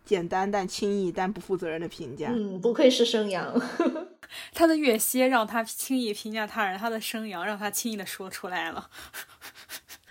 [0.04, 2.28] 简单但轻易但不负责任的评价。
[2.30, 3.58] 嗯，不愧是生阳，
[4.52, 8.90] 他的月蝎让他轻易评价他人，他的生阳让他轻易的说出来了。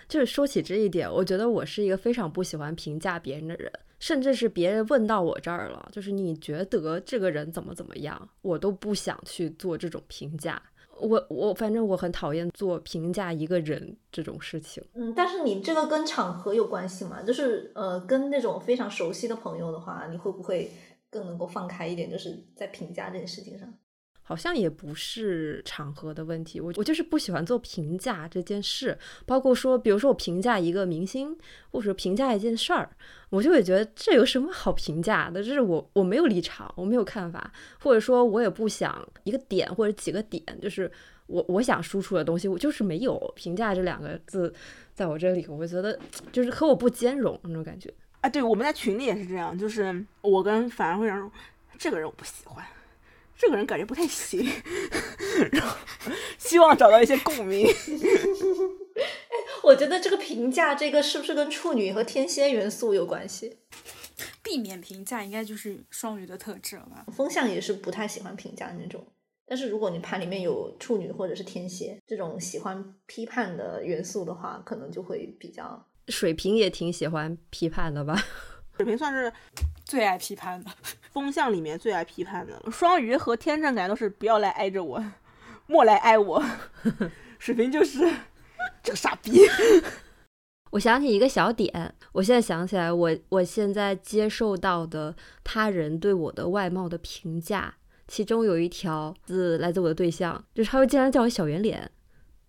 [0.08, 10.62] 就是说起这一点，我觉得我是一个非常不喜欢评价别人的人，甚至是别人问到我这儿了，就是你觉得这个人怎么怎么样，我都不想去做这种评价。
[10.98, 14.82] 我我反正我很讨厌做评价一个人这种事情。
[14.94, 17.22] 嗯，但是你这个跟场合有关系吗？
[17.22, 20.70] 就是呃，跟那种非常熟悉的朋友的话，你会不会
[21.10, 23.70] 更能够放开一点，就是在评价这件事情上？
[24.28, 31.38] 好像也不是场合的问题，我我就是不喜欢做评价这件事，包括说，比如说我评价一个明星，
[31.70, 32.90] 或者说评价一件事儿，
[33.30, 35.40] 我就会觉得这有什么好评价的？
[35.44, 40.90] 就是我我没有立场，我没有看法，或者说我也不想一个点或者几个点，就是
[41.28, 44.52] 我我想输出的东西，我就是没有评价这两个字，
[44.92, 45.96] 在我这里，我觉得
[46.32, 48.28] 就是和我不兼容那种感觉啊。
[48.28, 51.30] 对，我们在群里也是这样，就是我跟反而会让
[51.78, 52.66] 这个人我不喜欢。
[53.38, 54.44] 这个人感觉不太行，
[55.52, 55.76] 然后
[56.38, 57.66] 希望找到一些共鸣。
[59.62, 63.58] 我觉得这个评价，这个是不是跟处女和天蝎元素有关系？
[64.42, 67.04] 避免评价应该就是双鱼的特质了吧？
[67.12, 69.04] 风象也是不太喜欢评价那种，
[69.44, 75.86] 但是如果你盘里面有处女或者是天蝎这种喜欢批判的元素的话，可能就会比较。
[76.08, 78.16] 水瓶也挺喜欢批判的吧？
[78.76, 79.32] 水瓶算是
[79.84, 80.70] 最爱批判的，
[81.10, 82.70] 风象里面最爱批判的了。
[82.70, 85.02] 双鱼和天秤感觉都是不要来挨着我，
[85.66, 86.44] 莫来挨我。
[87.38, 88.00] 水瓶就是
[88.82, 89.40] 这个傻逼。
[90.72, 97.74] 我想起一个小点，我现在想起来，我我现在接受到的他人对我的外貌的评价，
[98.08, 101.90] 其中有一条是来自我的对象，就是他会经常叫我小圆脸。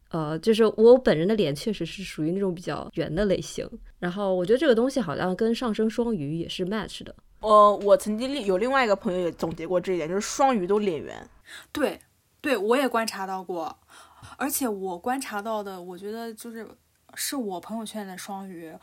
[0.10, 3.70] 呃，就是我本人的脸确实是属于那种比较圆的类型，
[4.00, 7.16] 然后我觉得这个东西好像跟上升双鱼也是 match 的。
[7.40, 11.30] 呃，我曾经有另外一个朋友也总结过这一点，就是双鱼都脸圆。
[11.72, 12.00] 对，
[12.42, 13.78] 对我也观察到过，
[14.38, 16.68] 而且我观察到的，我觉得就是
[17.16, 18.74] 是我朋友圈的双鱼，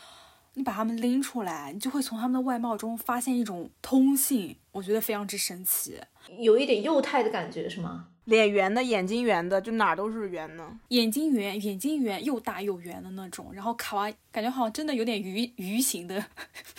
[0.55, 6.01] 你把他们拎出来，你就会从他们的外貌中发现一种通性，我觉得非常之神奇，
[6.39, 8.09] 有一点幼态的感觉，是吗？
[8.25, 10.67] 脸圆的，眼睛圆的，就哪都是圆的。
[10.89, 16.25] 眼睛圆，眼睛圆又大又圆的那种，然后卡哇，感觉好像真的有点鱼鱼形的。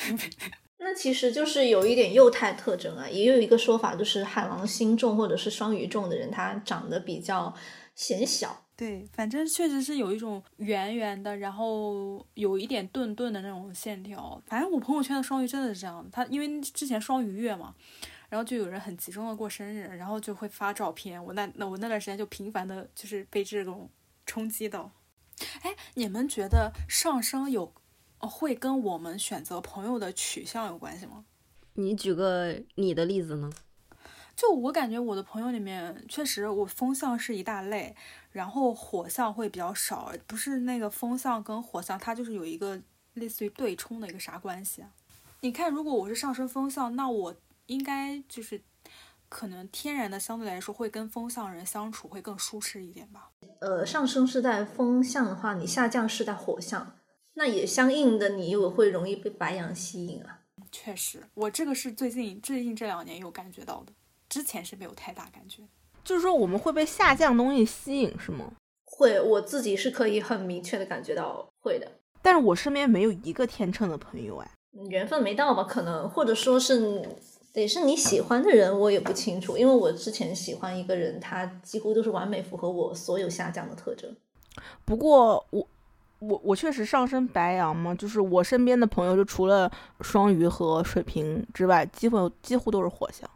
[0.80, 3.08] 那其实就是有一点幼态特征啊。
[3.08, 7.54] 也有一个说法，就是海王星重或者是双鱼重的人，他长得比较
[7.96, 8.64] 显小。
[8.76, 14.42] 对，反正确实是有一种圆圆的，然后有一点钝钝的那种线条。
[14.48, 17.76] 反正我朋友圈的双鱼真的是这样，他因为之前双鱼月嘛。
[18.36, 21.24] 然后就有人很集中的过生日，然后就会发照片。
[21.24, 23.90] 我那那我那段时间就频繁的，就是被这种
[24.26, 24.92] 冲击到。
[25.62, 27.74] 哎，你们觉得上升有
[28.18, 31.24] 会跟我们选择朋友的取向有关系吗？
[31.76, 33.50] 你举个你的例子呢？
[34.36, 37.96] 就我感觉我的朋友里面，确实我风象是一大类，
[38.34, 40.12] 然后火象会比较少。
[40.28, 42.82] 不是那个风象跟火象，它就是有一个
[43.14, 44.92] 类似于对冲的一个啥关系啊？
[45.40, 47.34] 你看，如果我是上升风象，那我。
[47.68, 48.62] 应该就是
[49.28, 53.32] 可能天然的相对来说会跟风象人相处会更舒适一点吧。
[53.60, 56.96] 呃，上升是在风象的话，你下降是在火象，
[57.34, 60.42] 那也相应的你又会容易被白羊吸引啊。
[60.72, 63.94] 确实，我这个是最近最近这两年有感觉到的，
[64.30, 65.64] 之前是没有太大感觉。
[66.04, 68.54] 就是说我们会被下降东西吸引是吗？
[68.86, 71.92] 会，我自己是可以很明确的感觉到会的。
[72.22, 74.52] 但是我身边没有一个天秤的朋友哎，
[74.90, 75.64] 缘分没到吧？
[75.64, 77.04] 可能或者说是。
[77.62, 84.14] 得是你喜欢的人，我也不清楚，因为我之前喜欢一个人，他几乎都是完美符合我所有下降的特征。
[84.84, 85.68] 不过我
[86.20, 93.30] 我我确实上升白羊嘛，就是我身边的朋友，就除了双鱼和水瓶之外，几乎几乎都是火象。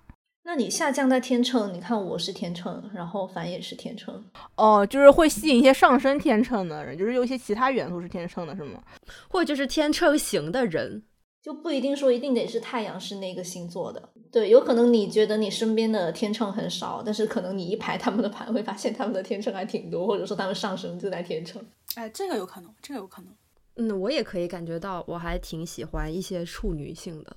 [0.43, 4.24] 那你下降在天秤，你看我是天秤，然后凡也是天秤，
[4.55, 8.82] 哦，就是会吸引一些上升天秤的人，就是有一些其他元素是天秤的，是吗？
[9.30, 11.03] 或者就是天秤型的人。
[11.42, 21.66] 就不一定说一定得是太阳是那个星座的，对，有可能你觉得你身边的天秤很少，但是可能你一排他们的盘，会发现他们的天秤还挺多，或者说他们上升就在天秤。
[21.96, 23.34] 哎，这个有可能，这个有可能。
[23.76, 27.36] 嗯，我也可以感觉到，我还挺喜欢一些处女性的。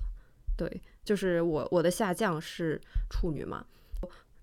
[0.57, 2.79] 对，就是我我的下降是
[3.09, 3.65] 处女嘛，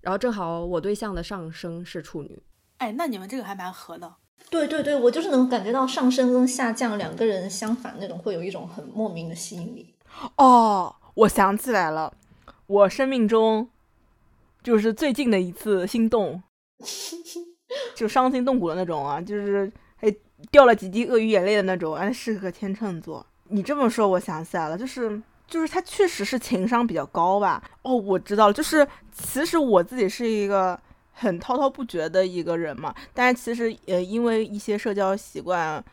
[0.01, 2.41] 然后正好我对象的上升是处女。
[2.77, 4.15] 哎，那你们这个还蛮合的。
[4.49, 9.95] 对对对，我就是能感觉到上升跟下降两个人相反那种，会有一种很莫名的吸引力。
[10.35, 12.13] 哦，我想起来了，
[12.67, 13.69] 我生命中
[14.61, 16.43] 就是最近的一次心动，
[17.95, 20.13] 就伤心动骨的那种啊，就是还
[20.51, 21.95] 掉了几滴鳄鱼眼泪的那种。
[21.95, 23.25] 哎，是个天秤座。
[23.47, 27.63] 你这么说，我想起来了，就是就是他确实是情商比较高吧？
[27.83, 30.77] 哦，我知道了，就是其实我自己是一个。
[31.11, 35.83] 很滔滔不绝的一个人嘛，但是其实呃，因为一些社交习惯，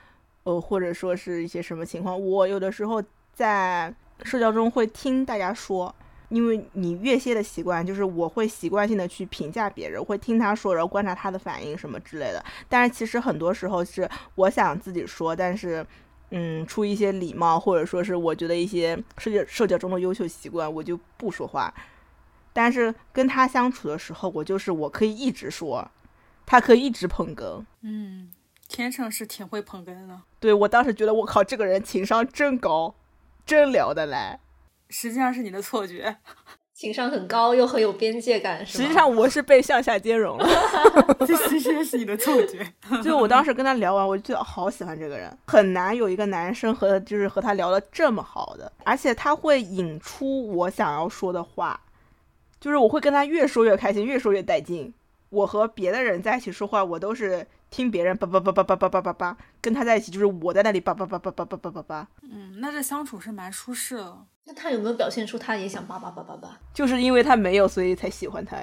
[0.45, 3.03] 呃，或者说是一些什么情况，我有的时候
[3.35, 3.93] 在
[4.23, 5.95] 社交中会听大家说，
[6.29, 12.45] 因为你越蝎的习惯，就是我会习惯性的去评价别人，会听他说，然后观察他的反应什么之类的。
[12.69, 15.85] 但是其实很多时候是我想自己说，但是
[16.31, 21.73] 嗯，出一些礼貌，或者说是我觉得一些社交社交中的优秀习惯，我就不说话。
[22.61, 25.89] 但是跟他相处的时候，我就是我可以一直说，
[26.45, 27.65] 他可以一直捧哏。
[27.83, 28.33] 嗯，
[28.67, 30.21] 天秤是挺会捧哏的。
[30.41, 32.97] 对我当时觉得，我靠，这个人情商真高，
[33.47, 34.41] 真聊得来。
[34.91, 36.17] 实际上是你的错觉，
[36.75, 38.67] 情商很高又很有边界感。
[38.67, 40.49] 实际上我是被向下兼容了。
[41.25, 42.67] 这其实是你的错觉。
[43.05, 51.81] 就我当时跟他聊完，我就觉得好喜欢这个人，很难有一个男生和就是和他聊的这么好的，而且他会引出我想要说的话。
[52.61, 54.93] 就是我会跟他越说越开心，越说越带劲。
[55.31, 62.09] 我和别的人在一起说话，我都是听别人叭叭叭叭叭叭叭叭叭，跟他在一起就是我在那里叭叭叭叭叭叭叭叭叭。
[62.23, 64.17] 嗯，那这相处是蛮舒适的。
[64.45, 66.59] 那他有没有表现出他也想叭叭叭叭叭？
[66.73, 68.57] 就是因为他没有，所以才喜欢他。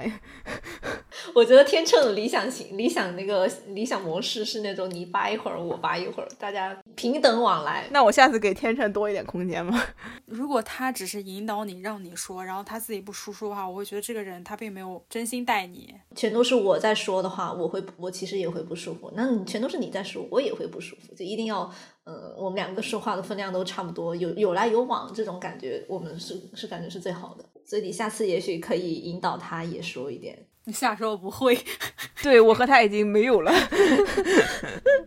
[1.32, 7.86] 我觉得天秤的理想型、理想那个理想模式是那种你扒一会儿，我扒一会儿，大家平等往来。
[7.92, 9.80] 那我下次给天秤多一点空间吧。
[10.24, 15.94] 如果他只是引导你，让你说，然后他自己不输出的话，我会觉得这个人他并没有真心待你。
[16.16, 18.95] 全都是我在说的话，我会我其实也会不舒服。
[19.14, 21.14] 那你全都是你在说，我也会不舒服。
[21.14, 21.70] 就一定要，
[22.04, 27.44] 呃，我们两个说话的分量都差不多，有有来有往，这种感觉我们是是感觉是最好的。
[27.64, 30.46] 所以你下次也许可以引导他也说一点。
[30.64, 31.58] 你下周不会，
[32.22, 33.52] 对我和他已经没有了，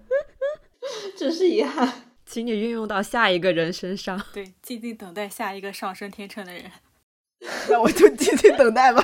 [1.17, 2.05] 只是遗憾。
[2.25, 4.21] 请你运用到下一个人身上。
[4.31, 6.63] 对，静静等待下一个上升天秤的人。
[7.69, 9.01] 那我就静静等待吧。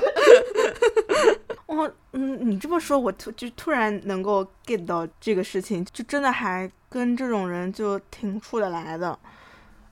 [1.66, 9.18] 我嗯，你这么说，我突就突然能够 get 到这个事情，就真的还跟这种人就挺处得来的。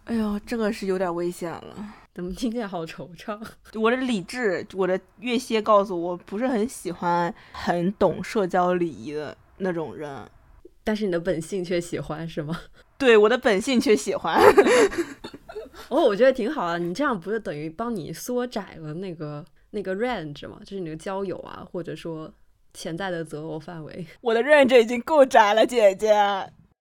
[0.04, 1.94] 哎呦，这个是有点危险了。
[2.14, 3.40] 怎么听起来好惆怅？
[3.74, 10.24] 我的理智，我的月蝎告诉我，不是很喜欢很懂社交礼仪的那种人。
[10.84, 12.60] 但是你的本性却喜欢，是吗？
[12.96, 14.40] 对，我的本性却喜欢。
[15.88, 16.78] 哦，我觉得挺好啊。
[16.78, 19.44] 你这样不是等于帮你缩窄了那个
[19.74, 20.60] 那个 range 嘛？
[20.60, 22.32] 就是你的交友啊，或者说
[22.72, 24.06] 潜在的择偶范围。
[24.20, 26.14] 我的 range 已经够窄了，姐姐。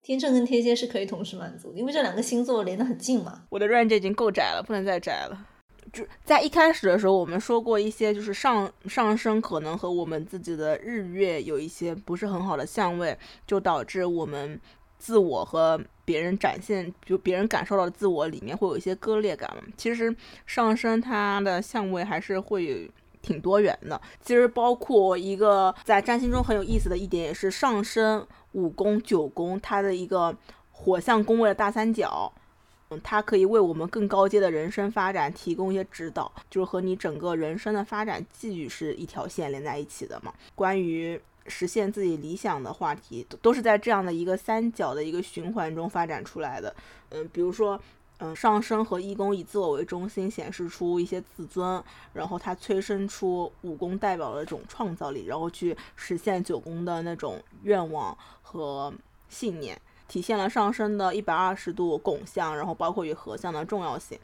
[0.04, 3.44] 天秤跟天蝎是可以同时满足，因为这两个星座连得很近嘛。
[3.50, 5.48] 我的 range 已经够窄了，不能再窄了。
[5.92, 13.18] 就在一开始的时候，我们说过一些，就是上上升可能和我们自己的日月有一些不是很好的相位，
[13.48, 14.60] 就导致我们
[14.98, 19.50] 自我和别人展现，就别人感受到的自我里面会有一些割裂感。
[19.78, 22.78] 其实上升它的相位还是会有
[23.22, 24.00] 挺多元的。
[24.22, 28.28] 其实包括一个在占星中很有意思的一点，也是上升。
[28.54, 30.36] 五宫、九宫，它的一个
[30.70, 32.32] 火象宫位的大三角，
[32.92, 40.32] 嗯，它可以为我们更高阶的人生发展提供一些指导，就是和你整个人生的发展继续是一条线连在一起的嘛。
[40.54, 46.76] 关于实现自己理想的话题，都是在这样的一个三角的一个循环中发展出来的。
[47.10, 47.80] 嗯，比如说，
[48.20, 51.84] 嗯，上升和一宫以自我为中心，显示出一些自尊，
[52.14, 58.18] 然后它催生出五宫代表的这种创造力，然后去实现九宫的那种愿望。
[58.56, 58.94] 和
[59.30, 59.76] 信念
[60.08, 64.16] 体现了上升的一百二十度拱向，然后包括与合相的重要性。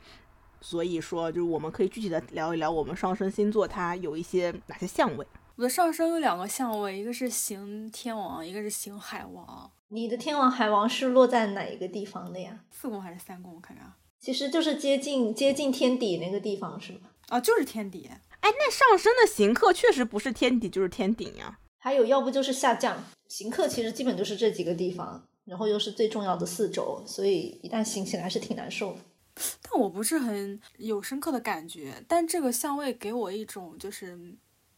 [0.61, 5.26] 所以说，就是我们可以具体的聊一聊我们上升星座它有一些哪些相位。
[5.60, 9.70] 我的上升有两个相位，一个是行天王，一个是行海王。
[9.89, 12.57] 你的天王海王是落在哪一个地方的呀？
[12.72, 13.53] 四宫还是三宫？
[13.53, 13.91] 我看看，
[14.22, 16.99] 其实就是接近接近天底那个地方，是吗？
[17.28, 18.10] 啊，就是天底。
[18.39, 21.60] 哎，那上升的行客确实不是天底就是天顶呀。
[21.80, 23.03] 还有，要不就是下降。
[23.28, 28.99] 行客其实基本就是这几个地方，然后又是最重要的四轴，所以一旦行起来是挺难受的。
[29.62, 34.18] 但我不是很有深刻的感觉，但这个相位给我一种就是，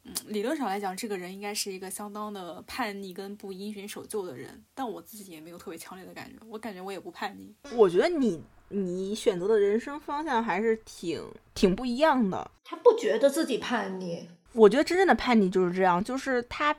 [0.04, 7.54] 嗯，理论上来讲，这个人应该是一个相当的叛逆跟不因循守旧的人，但我自己也没有特别强烈的感觉，我感觉我也不叛逆。
[7.76, 11.24] 我觉得你你选择的人生方向还是挺
[11.54, 12.50] 挺不一样的。
[12.64, 16.76] 他不觉得自己叛逆，我觉得真正的叛逆就是这样，就是他。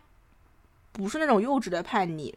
[0.94, 2.34] 不是那种幼稚的叛逆，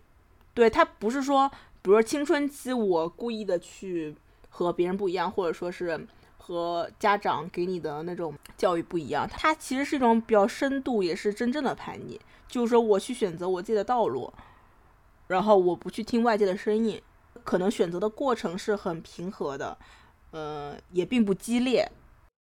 [0.53, 1.49] 对他不是说，
[1.81, 4.15] 比如说青春期我故意的去
[4.47, 6.07] 和别人不一样，或者说是
[6.47, 14.31] 和家长给你的那种教育不一样，它其实是一种比较深度，也是真正的叛逆，就是说我去选择我自己的道路，
[15.25, 17.01] 然后我不去听外界的声音，
[17.43, 19.75] 可能选择的过程是很平和的，
[20.29, 21.91] 呃，也并不激烈。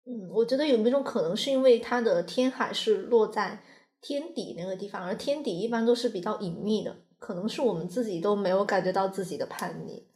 [0.04, 3.62] 嗯，我觉得有没有种可能是因为他的天海是落在。
[4.02, 10.06] 天底那个地方，而天底一般都是比较隐秘的，可能是我们自己都没有感觉到自己的叛逆，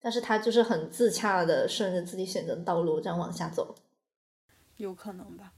[0.00, 3.74] 但是他就是很自洽的顺着自己选择的道路这样往下走，
[4.76, 5.52] 有可能吧？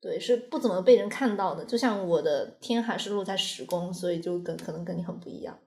[0.00, 1.64] 对，是不怎么被人看到的。
[1.64, 5.58] 就像我的天还是落在时宫，所以就跟可能跟你很不一样。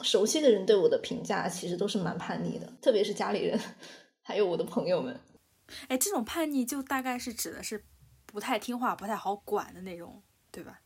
[0.00, 3.60] 熟悉的人对我的评价其实都是蛮叛逆的，特别是家里人，
[4.22, 5.20] 还有我的朋友们。
[5.88, 7.84] 哎，这种叛逆就大概是指的是
[8.26, 10.80] 不太听话、不太好管的那种，对吧？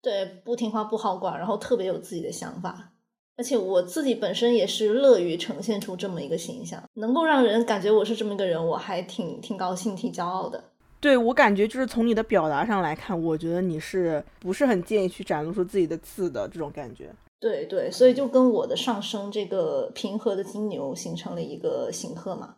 [0.00, 2.92] 对，不听话不好管，然后特别有自己的想法，
[3.36, 10.64] 而且我自己本身也是乐于呈现出这么一个形象，能够让人感觉我是这么一个人，我还挺挺高兴、挺骄傲的。
[10.98, 17.14] 对我感觉就是从你的表达上来看，我觉得你是不是很建议去展露出自己的刺的这种感觉？
[17.38, 22.56] 对对，所以就跟我的上升这个平和的金牛形成了一个形刻嘛，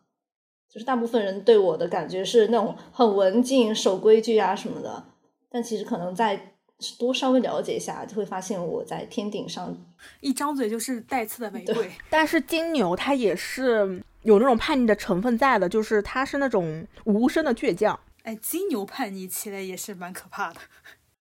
[0.73, 5.05] 就是大部分人对我的感觉是那种很文静、守规矩啊什么的。
[5.51, 6.55] 但其实可能再
[6.99, 9.77] 多稍微了解一下，就会发现我在天顶上
[10.21, 11.91] 一张嘴就是带刺的玫瑰。
[12.09, 17.99] 但是金牛它也是有那种叛逆的成分在的，就是它是那种无声的倔强。
[18.23, 20.61] 哎，金牛叛逆起来也是蛮可怕的。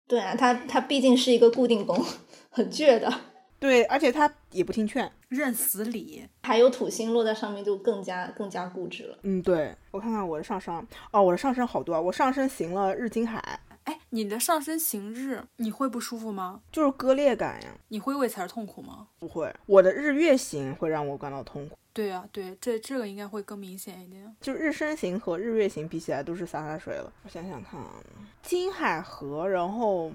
[0.06, 2.04] 对啊，他他毕竟是一个固定宫，
[2.50, 3.12] 很倔的。
[3.58, 6.28] 对，而且他也不听劝，认死理。
[6.42, 9.18] 还有土星落在上面，就更加更加固执了。
[9.22, 13.58] 嗯，对我看看我的上升，哦，我的上升好多啊，我上升行了日金海。
[13.84, 16.62] 哎，你的上升行日，你会不舒服吗？
[16.70, 17.68] 就是割裂感呀。
[17.88, 19.08] 你会为此而痛苦吗？
[19.18, 21.78] 不会，我的日月行会让我感到痛苦。
[21.92, 24.34] 对啊，对，这这个应该会更明显一点。
[24.40, 27.12] 就日升行和日月行比起来，都是洒洒水了。
[27.24, 28.02] 我想想看啊，
[28.42, 30.12] 金海河，然后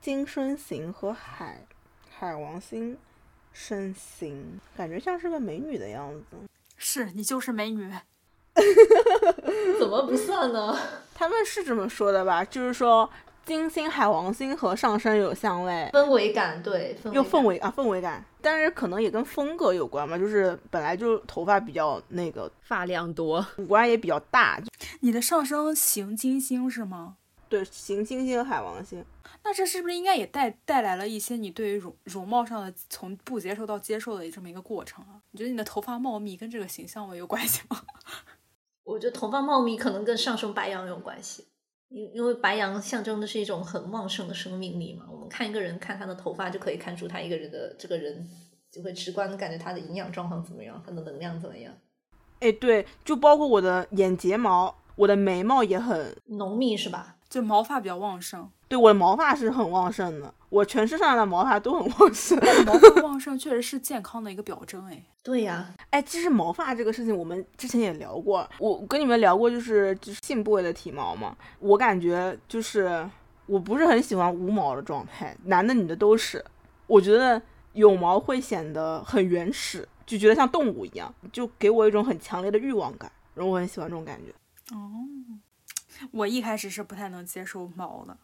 [0.00, 1.64] 金生行和海。
[2.10, 2.98] 海王星
[3.52, 6.36] 身形，感觉像是个美女的样子。
[6.76, 7.88] 是你就是美女，
[9.78, 10.76] 怎么不算呢？
[11.14, 12.44] 他们是这么说的吧？
[12.44, 13.08] 就是说
[13.44, 20.18] 金星、海王星和上升有相位，氛围感对，又氛围啊氛围感，但是可能也跟风格有关嘛。
[20.18, 24.60] 就是本来就头发比较那个，发量多，五官也比较大。
[25.00, 27.16] 你的上升行金星是吗？
[27.48, 29.04] 对，行金星和海王星。
[29.42, 35.16] 那这是不是应该也带带来了一些你对于容容貌上的从不接受到接受的这么一个过程啊？
[35.30, 37.80] 你觉得你的头发茂密跟这个形象有关系吗？
[38.88, 41.46] 我觉得头发茂密可能跟上升白羊有关系，
[41.90, 45.04] 因因为白羊象征的是一种很旺盛的生命力嘛。
[45.10, 48.26] 我们看一个人，看他的头发就可以看出他一个人的这个人，
[48.72, 51.70] 就会直观的感觉他的营养状况怎么样，他的能量怎么样。
[52.40, 57.16] 哎，对，就包括我的眼睫毛，我的眉毛也很浓密，是吧？
[57.28, 62.38] 就毛发比较旺盛，对我的毛发是很旺盛的，我全身上的毛发都很旺盛。
[62.66, 65.02] 毛发旺盛确实是健康的一个表征，哎。
[65.22, 71.36] 对呀，哎，其实毛发这个事情我们之前也聊过，我跟你们聊过，就是就是性部位的体毛嘛。
[71.58, 73.08] 我感觉就是
[73.46, 76.44] 我不是很喜欢无毛的状态，男的女的都是。
[76.86, 77.40] 我觉得
[77.74, 84.32] 有毛会显得很原始，就觉得像动物一样，就给我一种很强烈的欲望感，然后我很喜欢这种感觉。
[84.74, 85.04] 哦。
[86.12, 88.16] 我一开始是不太能接受毛的。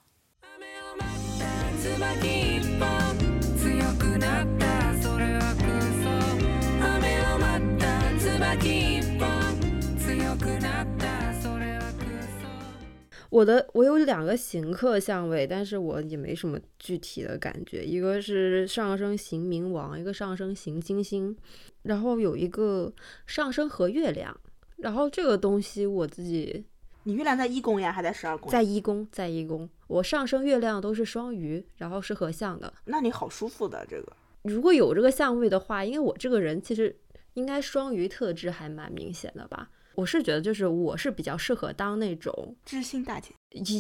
[13.31, 17.85] 我的我有两个行客相位，但是我也没什么具体的感觉。
[17.85, 21.37] 一个是上升行冥王，一个上升行金星，
[21.83, 22.93] 然后有一个
[23.27, 24.41] 上升和月亮。
[24.77, 26.65] 然后这个东西我自己。
[27.03, 28.53] 你月亮在一宫呀，还在十二宫？
[28.53, 29.69] 在一宫，在一宫。
[29.87, 32.73] 我上升月亮都是双鱼，然后是合相的。
[32.87, 34.13] 那你好舒服的这个。
[34.43, 36.97] 如果有这个相位的话，因为我这个人其实
[37.35, 39.71] 应该双鱼特质还蛮明显的吧。
[39.97, 43.33] 我是觉得就是我是比较适合当那种知心大姐，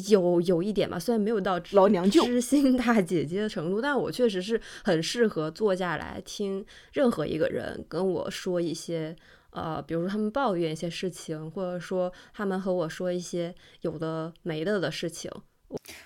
[0.08, 9.16] 有有一点吧，虽然没有到老娘舅知心大姐姐的程度，但我确实是很适合坐下来听任何一个人跟我说一些。
[9.50, 15.30] 呃，比如说他们抱怨一些事情，或者说他们和我说一些有的没的的事情，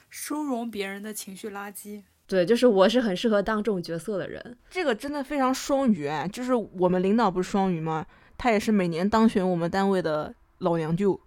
[0.08, 2.02] 收容别人的情绪垃圾。
[2.26, 4.58] 对，就是我是很适合当这种角色的人。
[4.68, 8.06] 这个真的非常双鱼，就是我们领导不是双鱼吗？
[8.36, 11.18] 他也是每年当选我们单位的老娘舅。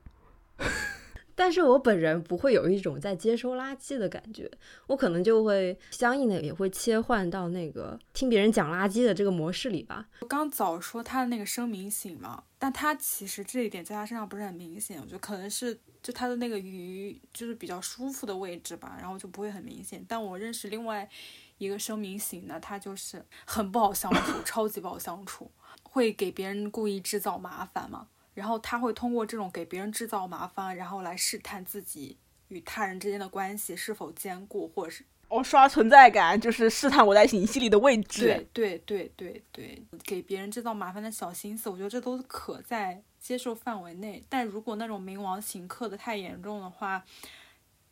[1.44, 4.48] 但是我本人不会有一种在接收垃圾的感觉，
[4.86, 10.08] 我可能就会相应的也会切换到那个听别人讲垃圾的这个模式里吧。
[10.20, 20.06] 我刚早说他的那个声明醒嘛，但他其实这一点在他身上不是很明显，我觉得可能是就他的那个鱼就是比较舒服的位置吧，然后就不会很明显。
[20.08, 21.10] 但我认识另外
[21.58, 25.50] 一个声明醒的，他就是很不好相处， 超级不好相处，
[25.82, 28.10] 会给别人故意制造麻烦嘛。
[28.34, 32.18] 然后他会通过这种给别人制造麻烦，然后来试探自己
[32.48, 38.26] 与他人之间的关系是否坚固，或者是哦刷存在感，就是试探我在你心里的位置。
[38.26, 44.24] 对对对对对，给别人制造麻烦的小心思，我觉得这都可在接受范围内。
[44.28, 47.04] 但如果那种冥王行克的太严重的话，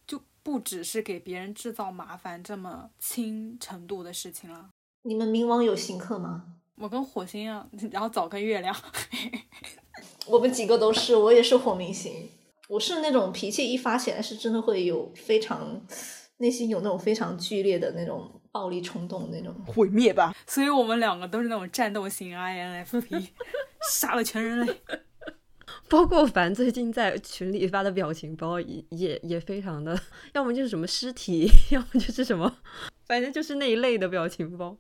[0.06, 4.70] 就不只是给别人制造麻烦这么轻程度的事情了。
[5.04, 6.56] 你们冥王有行克吗？
[6.76, 8.74] 我跟火星啊，然后早跟月亮。
[10.30, 12.30] 我们几个都是，我也是火明星。
[12.68, 15.82] 我是那种脾气一发起来，是真的会有非常
[16.38, 20.36] 内心有那种非常剧烈的那种暴力冲动那种毁灭吧。
[20.46, 23.30] 所以我们两个都是那种战斗型 INFP，
[23.92, 24.82] 杀了全人类。
[25.88, 30.00] 包括凡最近在群里发的表情包也也也非常的，
[30.34, 32.58] 要么就是什么尸体， 要么就是什么，
[33.08, 34.78] 反正就是那一类的表情包。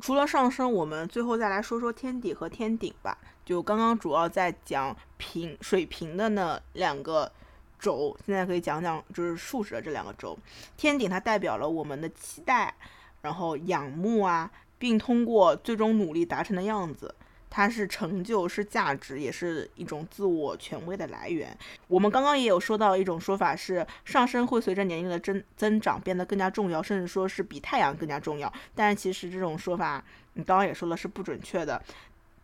[0.00, 3.16] 除了上升，我们最后再来说说天底和天顶吧。
[3.44, 7.30] 就刚刚主要在讲平水平的那两个
[7.78, 10.36] 轴，现在可以讲讲就是竖直的这两个轴。
[10.76, 12.74] 天顶它代表了我们的期待，
[13.22, 17.14] 然后仰慕啊，并通过最终努力达成的样子。
[17.56, 21.56] 它是成就，是价值，也是一种自我权威的来源。
[21.86, 28.52] 我们刚刚也有说到一种说法是，上升会随着年龄的增增长变得更加重要，甚至说是比太阳更加重要。
[28.74, 31.80] 但是其实这种说法，你刚刚也说了是不准确的。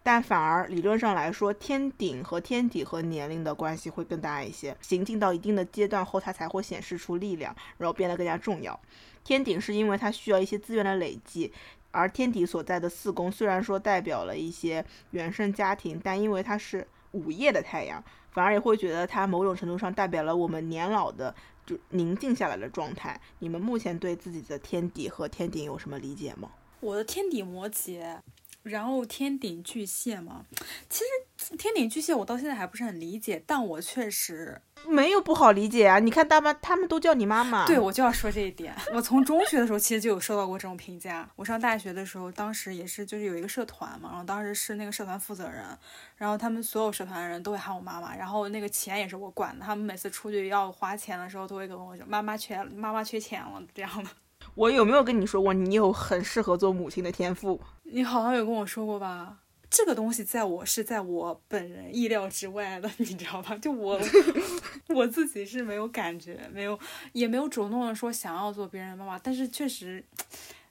[0.01, 4.77] 但反而理论上来说，天顶和天底和年龄的关系会更大一些。
[4.81, 8.79] 行进到一定的阶段后，它才会显示出力量，然后变得更加重要。
[9.25, 11.53] 天顶是因为它需要一些资源的累积。
[11.91, 21.35] 而天底所在的四宫虽然说代表了一些原生家庭，但因为它是午夜的太阳，反而也会觉得它某种程度上代表了我们年老的
[21.67, 23.21] 就宁静下来的状态。
[23.41, 26.51] 你们目前对自己的天底和天顶有什么理解吗？
[26.81, 28.19] 我的天底摩羯，
[28.63, 30.47] 然后天顶巨蟹嘛，
[30.89, 31.03] 其
[31.37, 34.63] 实天顶巨蟹我到现在还不是很理解，但我确实。
[34.89, 35.99] 没有不好理解啊！
[35.99, 38.75] 你看大妈他们都叫你妈妈，对我就要说这一点。
[38.93, 41.29] 我从中学的时候其实就有受到过这种评价。
[41.37, 45.65] 我上大学的时候，当时也是就是有一个社团嘛，然后当时是那个社团负责人，
[46.17, 49.65] 然后他们所有社团的人都会喊我妈妈，然后那个钱也是我管的。
[49.65, 54.11] 他们每次出去要花钱的时候，都会跟我说妈妈缺妈妈缺钱了这样的。
[54.55, 57.61] 我有没有跟你说过你有很适合做母亲的天赋？
[57.85, 59.37] 你好像有跟我说过吧？
[59.71, 63.57] 这个东西在我是在我本人意料之外的，你知道吧？
[63.57, 63.99] 就我
[64.89, 66.77] 我自己是没有感觉，没有
[67.13, 70.05] 也没有主动的说想要做别人的妈妈，但是确实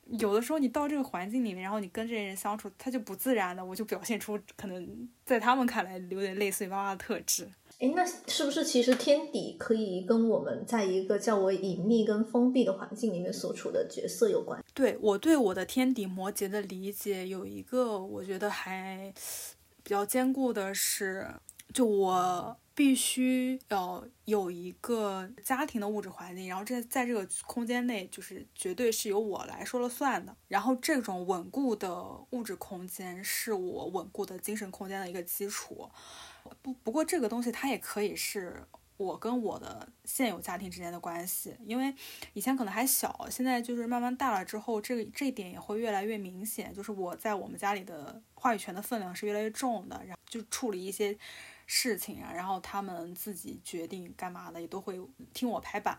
[0.08, 7.50] 有的时候你到这个环境里面，然后你跟这些人相处，他就不自然的，我就表现出可能在他们看来有点类似于妈妈的特质。
[7.80, 14.62] 哎，那是不是其实天底可以跟我们在一个较为隐秘跟封闭的环境里面所处的角色有关？
[14.74, 19.14] 对我对我的天底摩羯的理解有一个，我觉得还
[19.82, 21.26] 比较坚固的是，
[21.74, 35.90] 就我必须要有一个家庭的物质环境，然后这在这个空间内就是绝对是由我来说了算的，然后这种稳固的物质空间是我稳固的精神空间的一个基础。
[36.62, 38.64] 不不过这个东西它也可以是
[38.98, 41.94] 我跟我的现有家庭之间的关系，因为
[42.34, 51.18] 以前可能还小，现在就是慢慢大了之后，这个这一点也会越来越明显，就是我在我们家里的话语权的分量是越来越重的，然后就处理一些
[51.66, 55.00] 事情啊，然后他们自己决定干嘛的也都会
[55.34, 55.98] 听我拍板。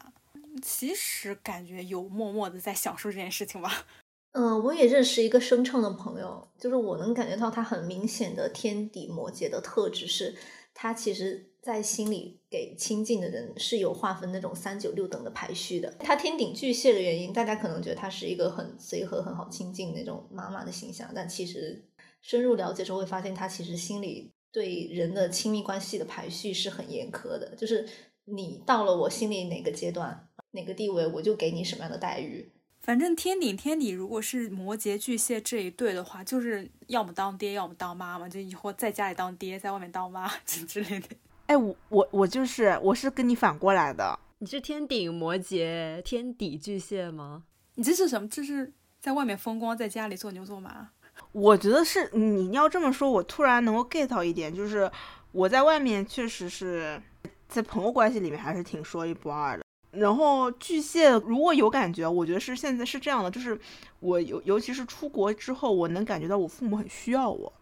[0.60, 3.86] 其实感觉有默默的在享受这件事情吧。
[4.32, 10.36] 嗯，我也认识一个声称的朋友，就是我能感觉到他很明显的天底摩羯的特质是，
[10.72, 15.90] 他其实在心里给亲近的人是有划分那种三九六等的排序的。
[15.98, 21.84] 他天顶巨蟹的原因，大家可能觉得他是一个很随和、很好亲近那种妈妈的形象，但其实
[22.22, 27.84] 深入了解之后会发现，他其实心里对人的亲密关系的排序是很严苛的，就是
[28.26, 32.52] 你到了我心里哪个阶段、哪个地位，我就给你什么样的待遇。
[32.90, 41.06] 反正天顶天底，如果是摩羯巨蟹这一对的话，就是要么当爹，要么当妈嘛，就以后在家里当爹，在外面当妈之之类的。
[41.46, 47.44] 哎，我我我就是我是跟你反过来的，你是天顶摩羯，天底巨蟹吗？
[47.76, 48.28] 你这是什么？
[48.28, 50.88] 这是在外面风光，在家里做牛做马？
[51.30, 54.90] 我觉得是你要这么说，我突然能够 get 到一点，就是
[55.30, 57.00] 我在外面确实是
[57.46, 59.64] 在朋友关系里面还是挺说一不二的。
[59.92, 63.58] 然后巨蟹如果有感觉，我觉得是现在是这样的，就是
[63.98, 67.52] 我尤尤其是出国之后，我能感觉到我父母很需要我。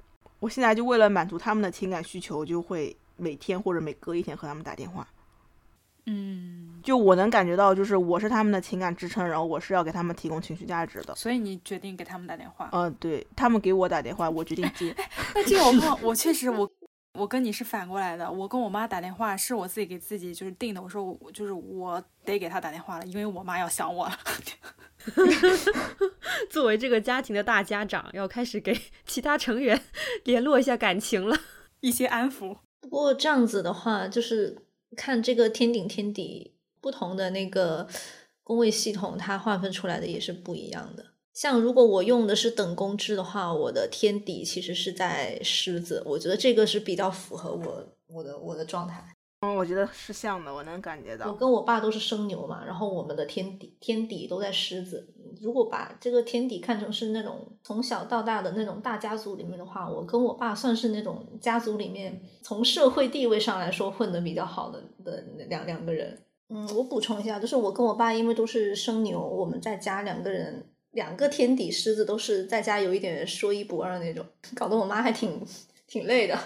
[0.40, 5.06] 我现在就为了满足他们的情感需求，就会每天或者每隔一天和他们打电话。
[6.06, 11.14] 嗯，就我能感觉到，就是我是他们的情感支撑，然后我是要给他们提供情绪价值的。
[11.14, 12.68] 所以你决定给他们打电话？
[12.72, 14.94] 嗯，对他们给我打电话，我决定接。
[15.34, 16.70] 那这个我不，我确实我。
[17.18, 24.18] 我跟你是反过来的，我跟我妈打电话是我自己给自己就是定的，我说我就是我得给她打电话了，因为我妈要想我了。
[26.50, 29.80] 作为这个家庭的大家长，要开始给 其他成员
[30.24, 31.36] 联络一下感情了，
[31.80, 32.56] 一些安抚。
[32.80, 34.56] 不过这样子的话，就是
[34.96, 37.88] 看这个天顶天底不同的那个
[38.42, 41.04] 工位系统，它划分出来的也是不一样的。
[41.34, 49.04] 像如果我用的是等宫制的话，我的天底其实是在狮子，我觉得这个是比较符合我我的我的状态。
[49.40, 51.28] 嗯，我觉得是像的，我能感觉到。
[51.30, 55.14] 我跟我爸都是生牛嘛，然后我们的天底天底都在狮子。
[55.40, 66.20] 如果把这个天底看成是那种从小到大的那种大家族里面的话，我跟我爸算是那种家族里面从社会地位上来说混得比较好的的两两个人。
[66.48, 70.66] 嗯，我补充一下，就是我跟我爸因为都是生牛，我们在家两个人。
[70.92, 74.24] 两个天底狮子都是在家有一点说一不二那种，
[74.56, 75.40] 搞得我妈还挺
[75.86, 76.38] 挺累的。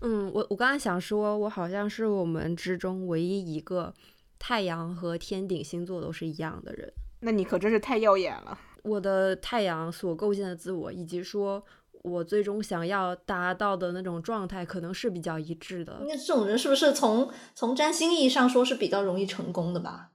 [0.00, 3.94] 嗯，我我刚才想说，我好像是我们之中唯一一个
[4.38, 6.92] 太阳和天顶星座都是一样的人。
[7.20, 8.58] 那你可真是太耀眼了。
[8.82, 11.64] 我的太阳所构建的自我，以及说
[12.02, 15.98] 我最终想要达到的那种状态，可能是比较一致的。
[16.00, 20.10] 那这种人是不是从从占星意义上说是比较容易成功的吧？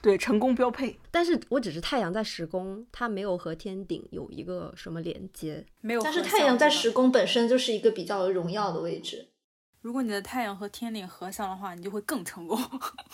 [0.00, 0.98] 对，成功标配。
[1.10, 5.64] 但是我只是太阳在十宫，它没有和天顶有一个什么连接。
[5.80, 6.00] 没有。
[6.02, 9.28] 但是太阳在十宫本身就是一个比较荣耀的位置。
[9.80, 12.58] 如果你的太阳和天顶合相的话，你就会更成功。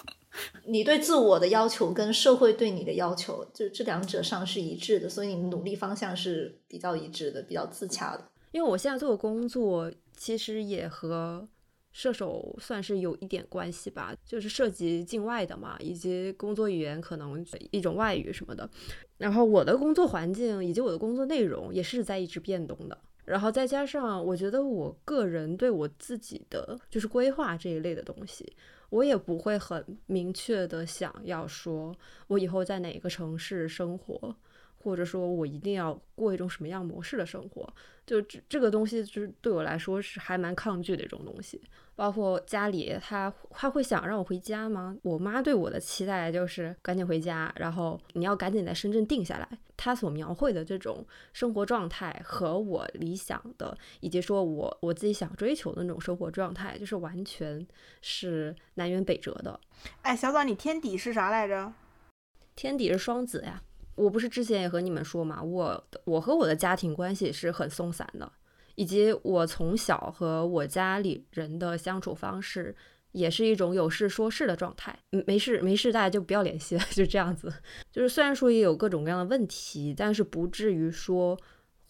[0.66, 8.24] 你对自我的要求跟社会对你的要求，就这两者上是一致的，所以你努力方向是比较一致的，比较自洽的。
[8.50, 11.46] 因为我现在做的工作其实也和
[11.94, 18.68] 射手算是有一点关系吧，就是涉及境外的嘛，以及工作语言可能一种外语什么的。
[19.16, 22.98] 然后我的工作环境以及我的工作内容也是在一直变动的。
[23.24, 28.44] 然后再加上我觉得我个人对我自己的就是规划这一类的东西。
[28.90, 31.94] 我也不会很明确的想要说，
[32.26, 34.36] 我以后在哪个城市生活，
[34.84, 37.66] 或者说我一定要过一种什么样模式的生活。
[38.06, 41.58] 就这这个东西，就是对我来说是还蛮抗拒的一种东西。
[41.96, 44.94] 包括家里，他他会想让我回家吗？
[45.02, 49.48] 我妈对我的期待就是赶紧回家，然后你要赶紧在深圳定下来。
[49.76, 57.66] 他所描绘的这种生活状态和我理想的，以及说我我自己想追求的那种生活状态，就是完全
[58.02, 59.58] 是南辕北辙的。
[60.02, 61.72] 哎，小枣，你天底是啥来着？
[62.56, 63.62] 天底是双子呀。
[63.94, 68.30] 我不是之前也和你们说嘛，我我和我的家庭关系是很松散的，
[68.74, 72.74] 以及我从小和我家里人的相处方式
[73.12, 77.52] 也是一种有事说事的状态，没事没事大家就不要联系了， 就这样子。
[77.92, 81.38] 就是虽然说也有各种各样的问题，但是不至于说。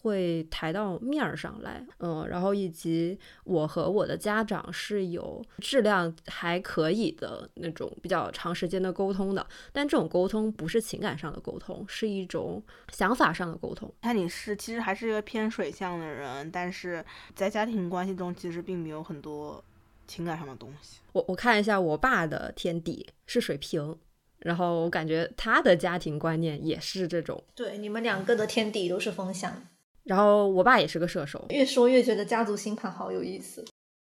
[0.05, 12.61] 会抬到面儿上来，嗯，然后以及我和我的家长是有质量还可以的那种比较长时间的沟通的，但这种沟通不是情感上的沟通，是一种
[12.93, 13.91] 想法上的沟通。
[14.03, 17.03] 看你是其实还是一个偏水象的人，但是
[17.33, 19.63] 在家庭关系中其实并没有很多
[20.05, 20.99] 情感上的东西。
[21.13, 23.97] 我我看一下我爸的天底是水瓶，
[24.37, 27.43] 然后我感觉他的家庭观念也是这种。
[27.55, 29.67] 对，你们两个的天底都是风象。
[30.05, 33.65] 然后我爸也是个射手，越说越觉得家族星盘好有意思。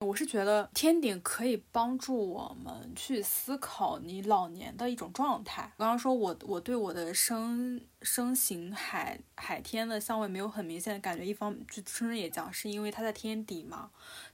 [0.05, 5.71] 我是觉得天顶可以帮助我们去思考你老年的一种状态。
[5.77, 13.89] 刚刚说我我对我的生生行海海天的相位没有很明显的感觉，一方就春春也讲是因为它在天底嘛。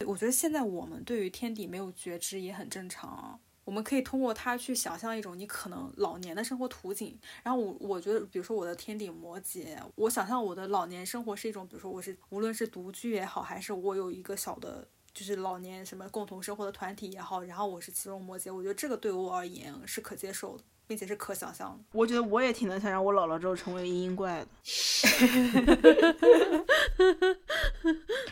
[0.06, 3.40] 我觉得现在我们对于天底没有觉知也很正常。
[3.72, 7.18] 我们可以通过它去想象一种你可能老年的生活图景。
[7.42, 20.64] 然后我我觉得，比如说我的天顶摩羯，我想象我的老年生活是一种，比如说我是无论是独居也好，还是我有一个小的，就是老年什么共同生活的团体也好，然后我是其中摩羯，我觉得这个对我而言是可接受的。
[20.92, 21.78] 并且是可想象的。
[21.94, 24.48] 我觉得我也挺能想象我老了之后成为阴阴怪的。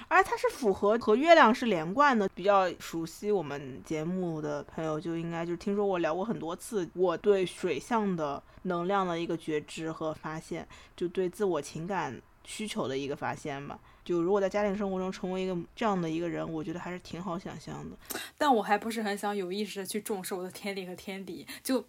[0.10, 2.28] 而它是符合和月亮是连贯的。
[2.36, 13.80] 比较熟悉我们节目的朋友就应该就听说我聊过很多次，我对水象的能量的一个觉知和发现，就对自我情感需求的一个发现吧。
[14.04, 17.96] 就如果在家庭生活中成为一个这样的一个人，我觉得还是挺好想象的。
[18.38, 21.86] 但我还不是很想有意识的去重视我的天理和天敌，就。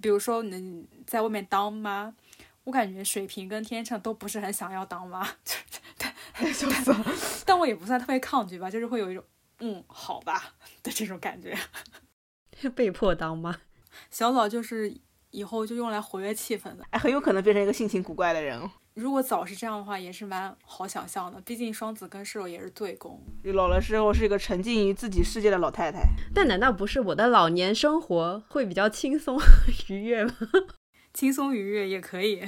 [0.00, 2.12] 比如说你在外面当妈，
[2.64, 5.26] 我感觉水瓶跟天秤都不是很想要当妈，
[7.46, 9.24] 但我也不算特别抗拒吧，就是会有一种
[9.58, 11.56] 嗯好吧的这种感觉，
[12.74, 13.56] 被迫当妈。
[14.10, 14.94] 小枣就是
[15.30, 18.70] 以后就用来活跃气氛的，哎，很有可能变成一个性情古怪的人。
[18.94, 21.40] 如果早是这样的话，也是蛮好想象的。
[21.42, 26.00] 毕竟双子跟射手也是对宫，老了之后是一个沉浸于自己世界的老太太。
[26.34, 29.38] 但难道不是我的老年生活会比较轻松
[29.88, 30.34] 愉悦吗？
[31.14, 32.42] 轻松愉悦也可以。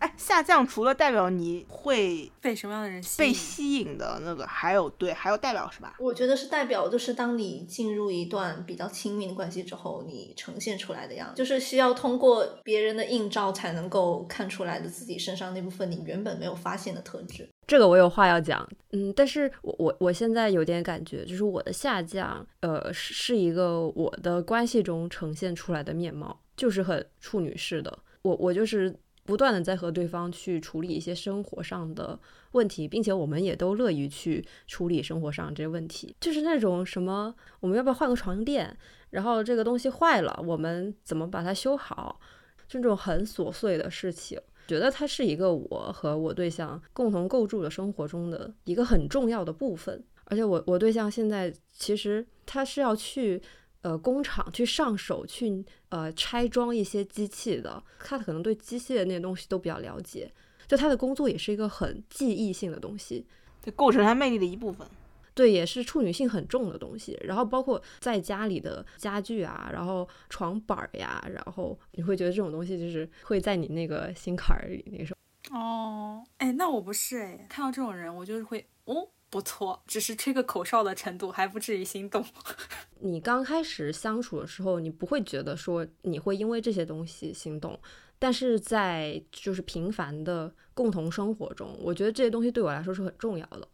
[0.00, 5.94] 哎，下降除了代表你会被什么样的人被吸引的那个，还有对，还有代表是吧？
[5.98, 17.46] 我觉得是代表，就是当你进入一段比较亲密的关系之后，你呈现出来的样子，就是需要通过别人的映照才能够看出来的自己身上那部分你原本没有发现的特质。
[17.66, 28.98] 这个我有话要讲，嗯，但是我我我现在有点感觉，就是我的下降，呃，是是一个我的关系中呈现出来的面貌，就是很处女式的，我我就是。
[29.30, 32.18] 不断的在和对方去处理一些生活上的
[32.52, 36.14] 问题，并且我们也都乐于去处理生活上这些问题。
[36.20, 38.76] 就是那种什么，我们要不要换个床垫？
[39.10, 42.20] 然后这个东西坏了，我们怎么把它修好？
[42.68, 50.02] 这种很琐碎的事情，觉得它是一个我和我对象共同构筑的生活中的一个很重要的部分。
[50.24, 53.42] 而且我我对象现在其实他是要去
[53.82, 60.30] 呃工厂去上手去呃拆装一些机器的，他可能对机械的那些东西都比较了解，
[60.66, 63.26] 就他的工作也是一个很记忆性的东西，
[63.62, 64.86] 这构成他魅力的一部分。
[65.32, 67.18] 对，也是处女性很重的东西。
[67.22, 75.56] 然后包括在家里的家具啊，然后床板儿呀，然后你会觉得这种东西就是会在你那个心坎儿里那个时候。
[75.56, 79.08] 哦，哎，那我不是哎，看到这种人我就是会哦。
[79.30, 82.24] 不错，只是吹个口哨的程度，还不至于心动。
[82.98, 87.78] 你刚开始相处的时候，你不会觉得说你会因为这些东西心动，
[88.18, 93.66] 但是在就是平凡的共同生活中，我觉得这些东西对我来说是很重要的。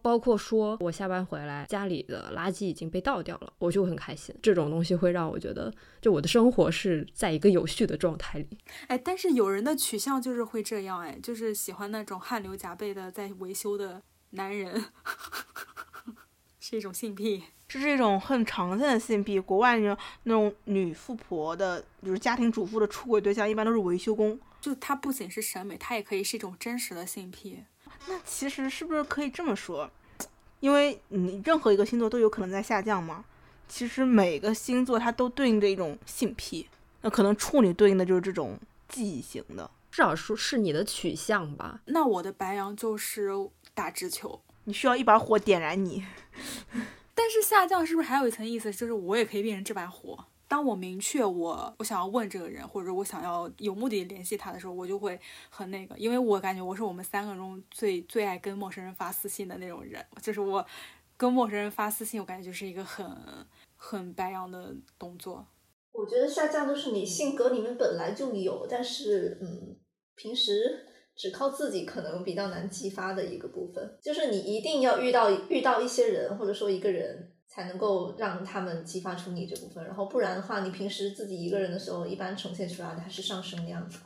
[0.00, 4.34] 包括说我下班回来，家里的垃圾已经被倒掉了，我就很开心。
[4.42, 8.48] 这种东西会让我觉得，就我的生活是在一个有序的状态里。
[8.88, 14.02] 哎，但是有人的取向就是会这样，哎，就是喜欢那种汗流浃背的在维修的。
[14.32, 14.84] 男人
[16.60, 19.38] 是一种性癖，这是一种很常见的性癖。
[19.38, 24.38] 国外那种那种女富婆的，就是家庭主妇的出轨对象，一般都是维修工。
[24.60, 27.64] 就它不仅是审美，它也可以是一种真实的性癖。
[28.06, 29.90] 那其实是不是可以这么说？
[30.60, 33.24] 因为你任何一个星座都有可能在下降嘛。
[33.68, 36.68] 其实每个星座它都对应着一种性癖。
[37.00, 38.58] 那可能处女对应的就是这种
[38.88, 41.80] 记忆型的，至少说是你的取向吧。
[41.86, 43.30] 那我的白羊就是。
[43.74, 46.04] 打直球，你需要一把火点燃你。
[47.14, 50.18] 但是下降是不是还有一层意思，就是我也可以变成这把火？
[50.48, 55.18] 当我明确我我想要问这个人，或者我想要有目的联系他的时候，我就会
[55.48, 60.66] 很那个，因为我感觉我是我们三个中最最爱跟陌生人发私信的那种人，就是我
[61.16, 63.06] 跟陌生人发私信，我感觉就是一个很
[63.76, 65.46] 很白羊的动作。
[65.92, 69.76] 我觉得下降都是你性格里面本来就有，但是嗯，
[70.16, 70.86] 平时。
[71.14, 79.84] 只靠自己可能比较难激发的一个部分，就是你一定要遇到遇到一些人，或者说一个人，才能够让他们激发出你这部分。
[79.84, 83.98] 然后不然的话，你平时自己一个人的时候，一般呈现出来的还是上升的样子。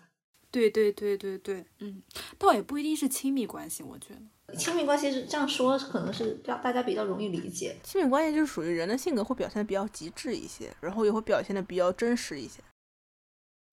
[0.50, 2.02] 对对对对对，嗯，
[2.38, 4.14] 倒也不一定是亲密关系，我觉
[4.46, 7.76] 得亲密关系是这样说，可能是让大家比较容易理解。
[7.82, 12.62] 亲密关系就是属于人的性格会表现的比较极致一些，然后也会表现的比较真实一些。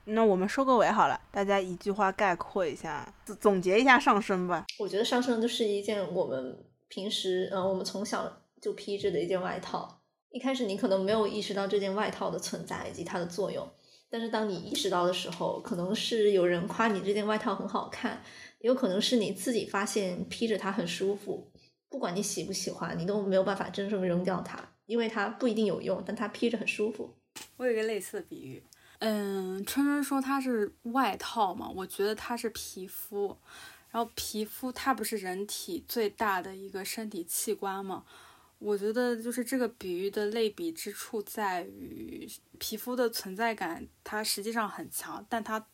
[0.06, 4.66] 那我们收个尾好了，大家一句话概括一下，总结一下上升吧。
[4.80, 6.58] 我觉得上升就是一件我们
[6.90, 10.02] 平时，嗯，我们从小就披着的一件外套。
[10.30, 13.66] 一开始你可能没有意识到这件外套的存在以及它的作用，
[14.10, 18.22] 但是当你意识到的时候，可能是有人夸你这件外套很好看，
[18.60, 21.50] 也有可能是你自己发现披着它很舒服。
[21.90, 27.16] 不管你喜不喜欢，你都没有办法真正扔掉它，因为它不一定有用，但它披着很舒服。
[27.58, 28.64] 我有一个类似的比喻。
[29.06, 33.38] 嗯，春春说它是外套嘛，我觉得它是皮肤，
[33.92, 38.06] 然后皮肤它不是人体最大的一个身体器官嘛？
[38.60, 42.26] 我觉得就是这个比喻的类比之处在于，
[42.58, 45.68] 皮肤的存在感它实际上很强，但它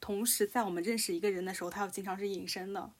[0.00, 2.90] 同时在我们认识一个人的时候，它又经常是隐身的。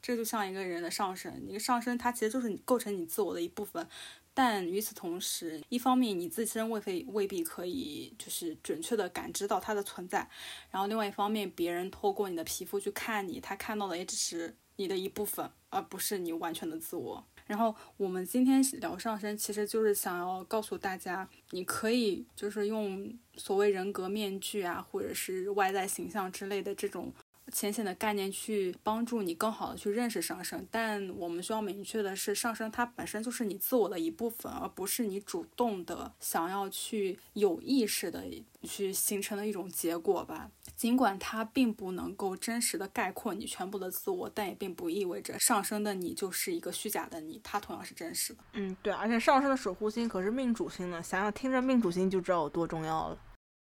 [0.00, 3.88] 这就像一个人的上身，一个上身它其实就是你构成你自我的一部分。
[4.34, 10.28] 但与此同时，一方面你自身未非未必可以就是准确的感知到它的存在，
[10.70, 17.24] 然后另外一方面，别人透过你的皮肤去看你，他看到的也只是你的一部分，而不是你完全的自我。
[17.46, 27.12] 然后我们今天聊上身，其实就是想要告诉大家，你可以就是用所谓人格面具啊，或者是外在形象之类的这种。
[27.52, 38.24] 浅显的概念去帮助你更好的去认识上升，但我们需要明确的是，上升它本身就是你自我的一部分，而不是你主动的想要去有意识的
[38.62, 40.50] 去形成的一种结果吧。
[40.74, 48.38] 尽管它并不能够真实的概括你全部的自我，但也并不意味着上升的你就是一个虚假的你，它同样是真实的。
[48.54, 53.18] 嗯，对，而且上升的守护星可是命主星呢，想想听着命主星就知道有多重要了。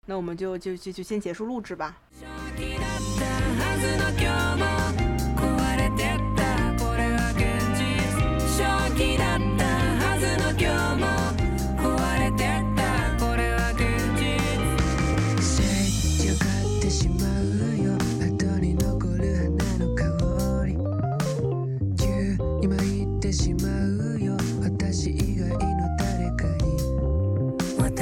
[0.07, 1.97] 那我们就就就就先结束录制吧。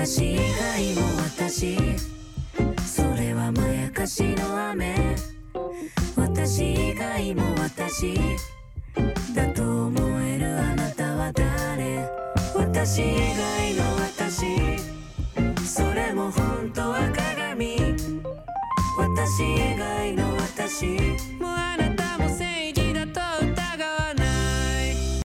[0.04, 1.78] 私以外も私。
[2.86, 5.33] それはまやかしの雨。
[6.46, 8.20] 私以外も私
[9.34, 12.06] だと思えるあなたは誰？
[12.54, 14.44] 私以外の私。
[15.66, 17.78] それも本当は鏡。
[18.98, 20.98] 私以外の私。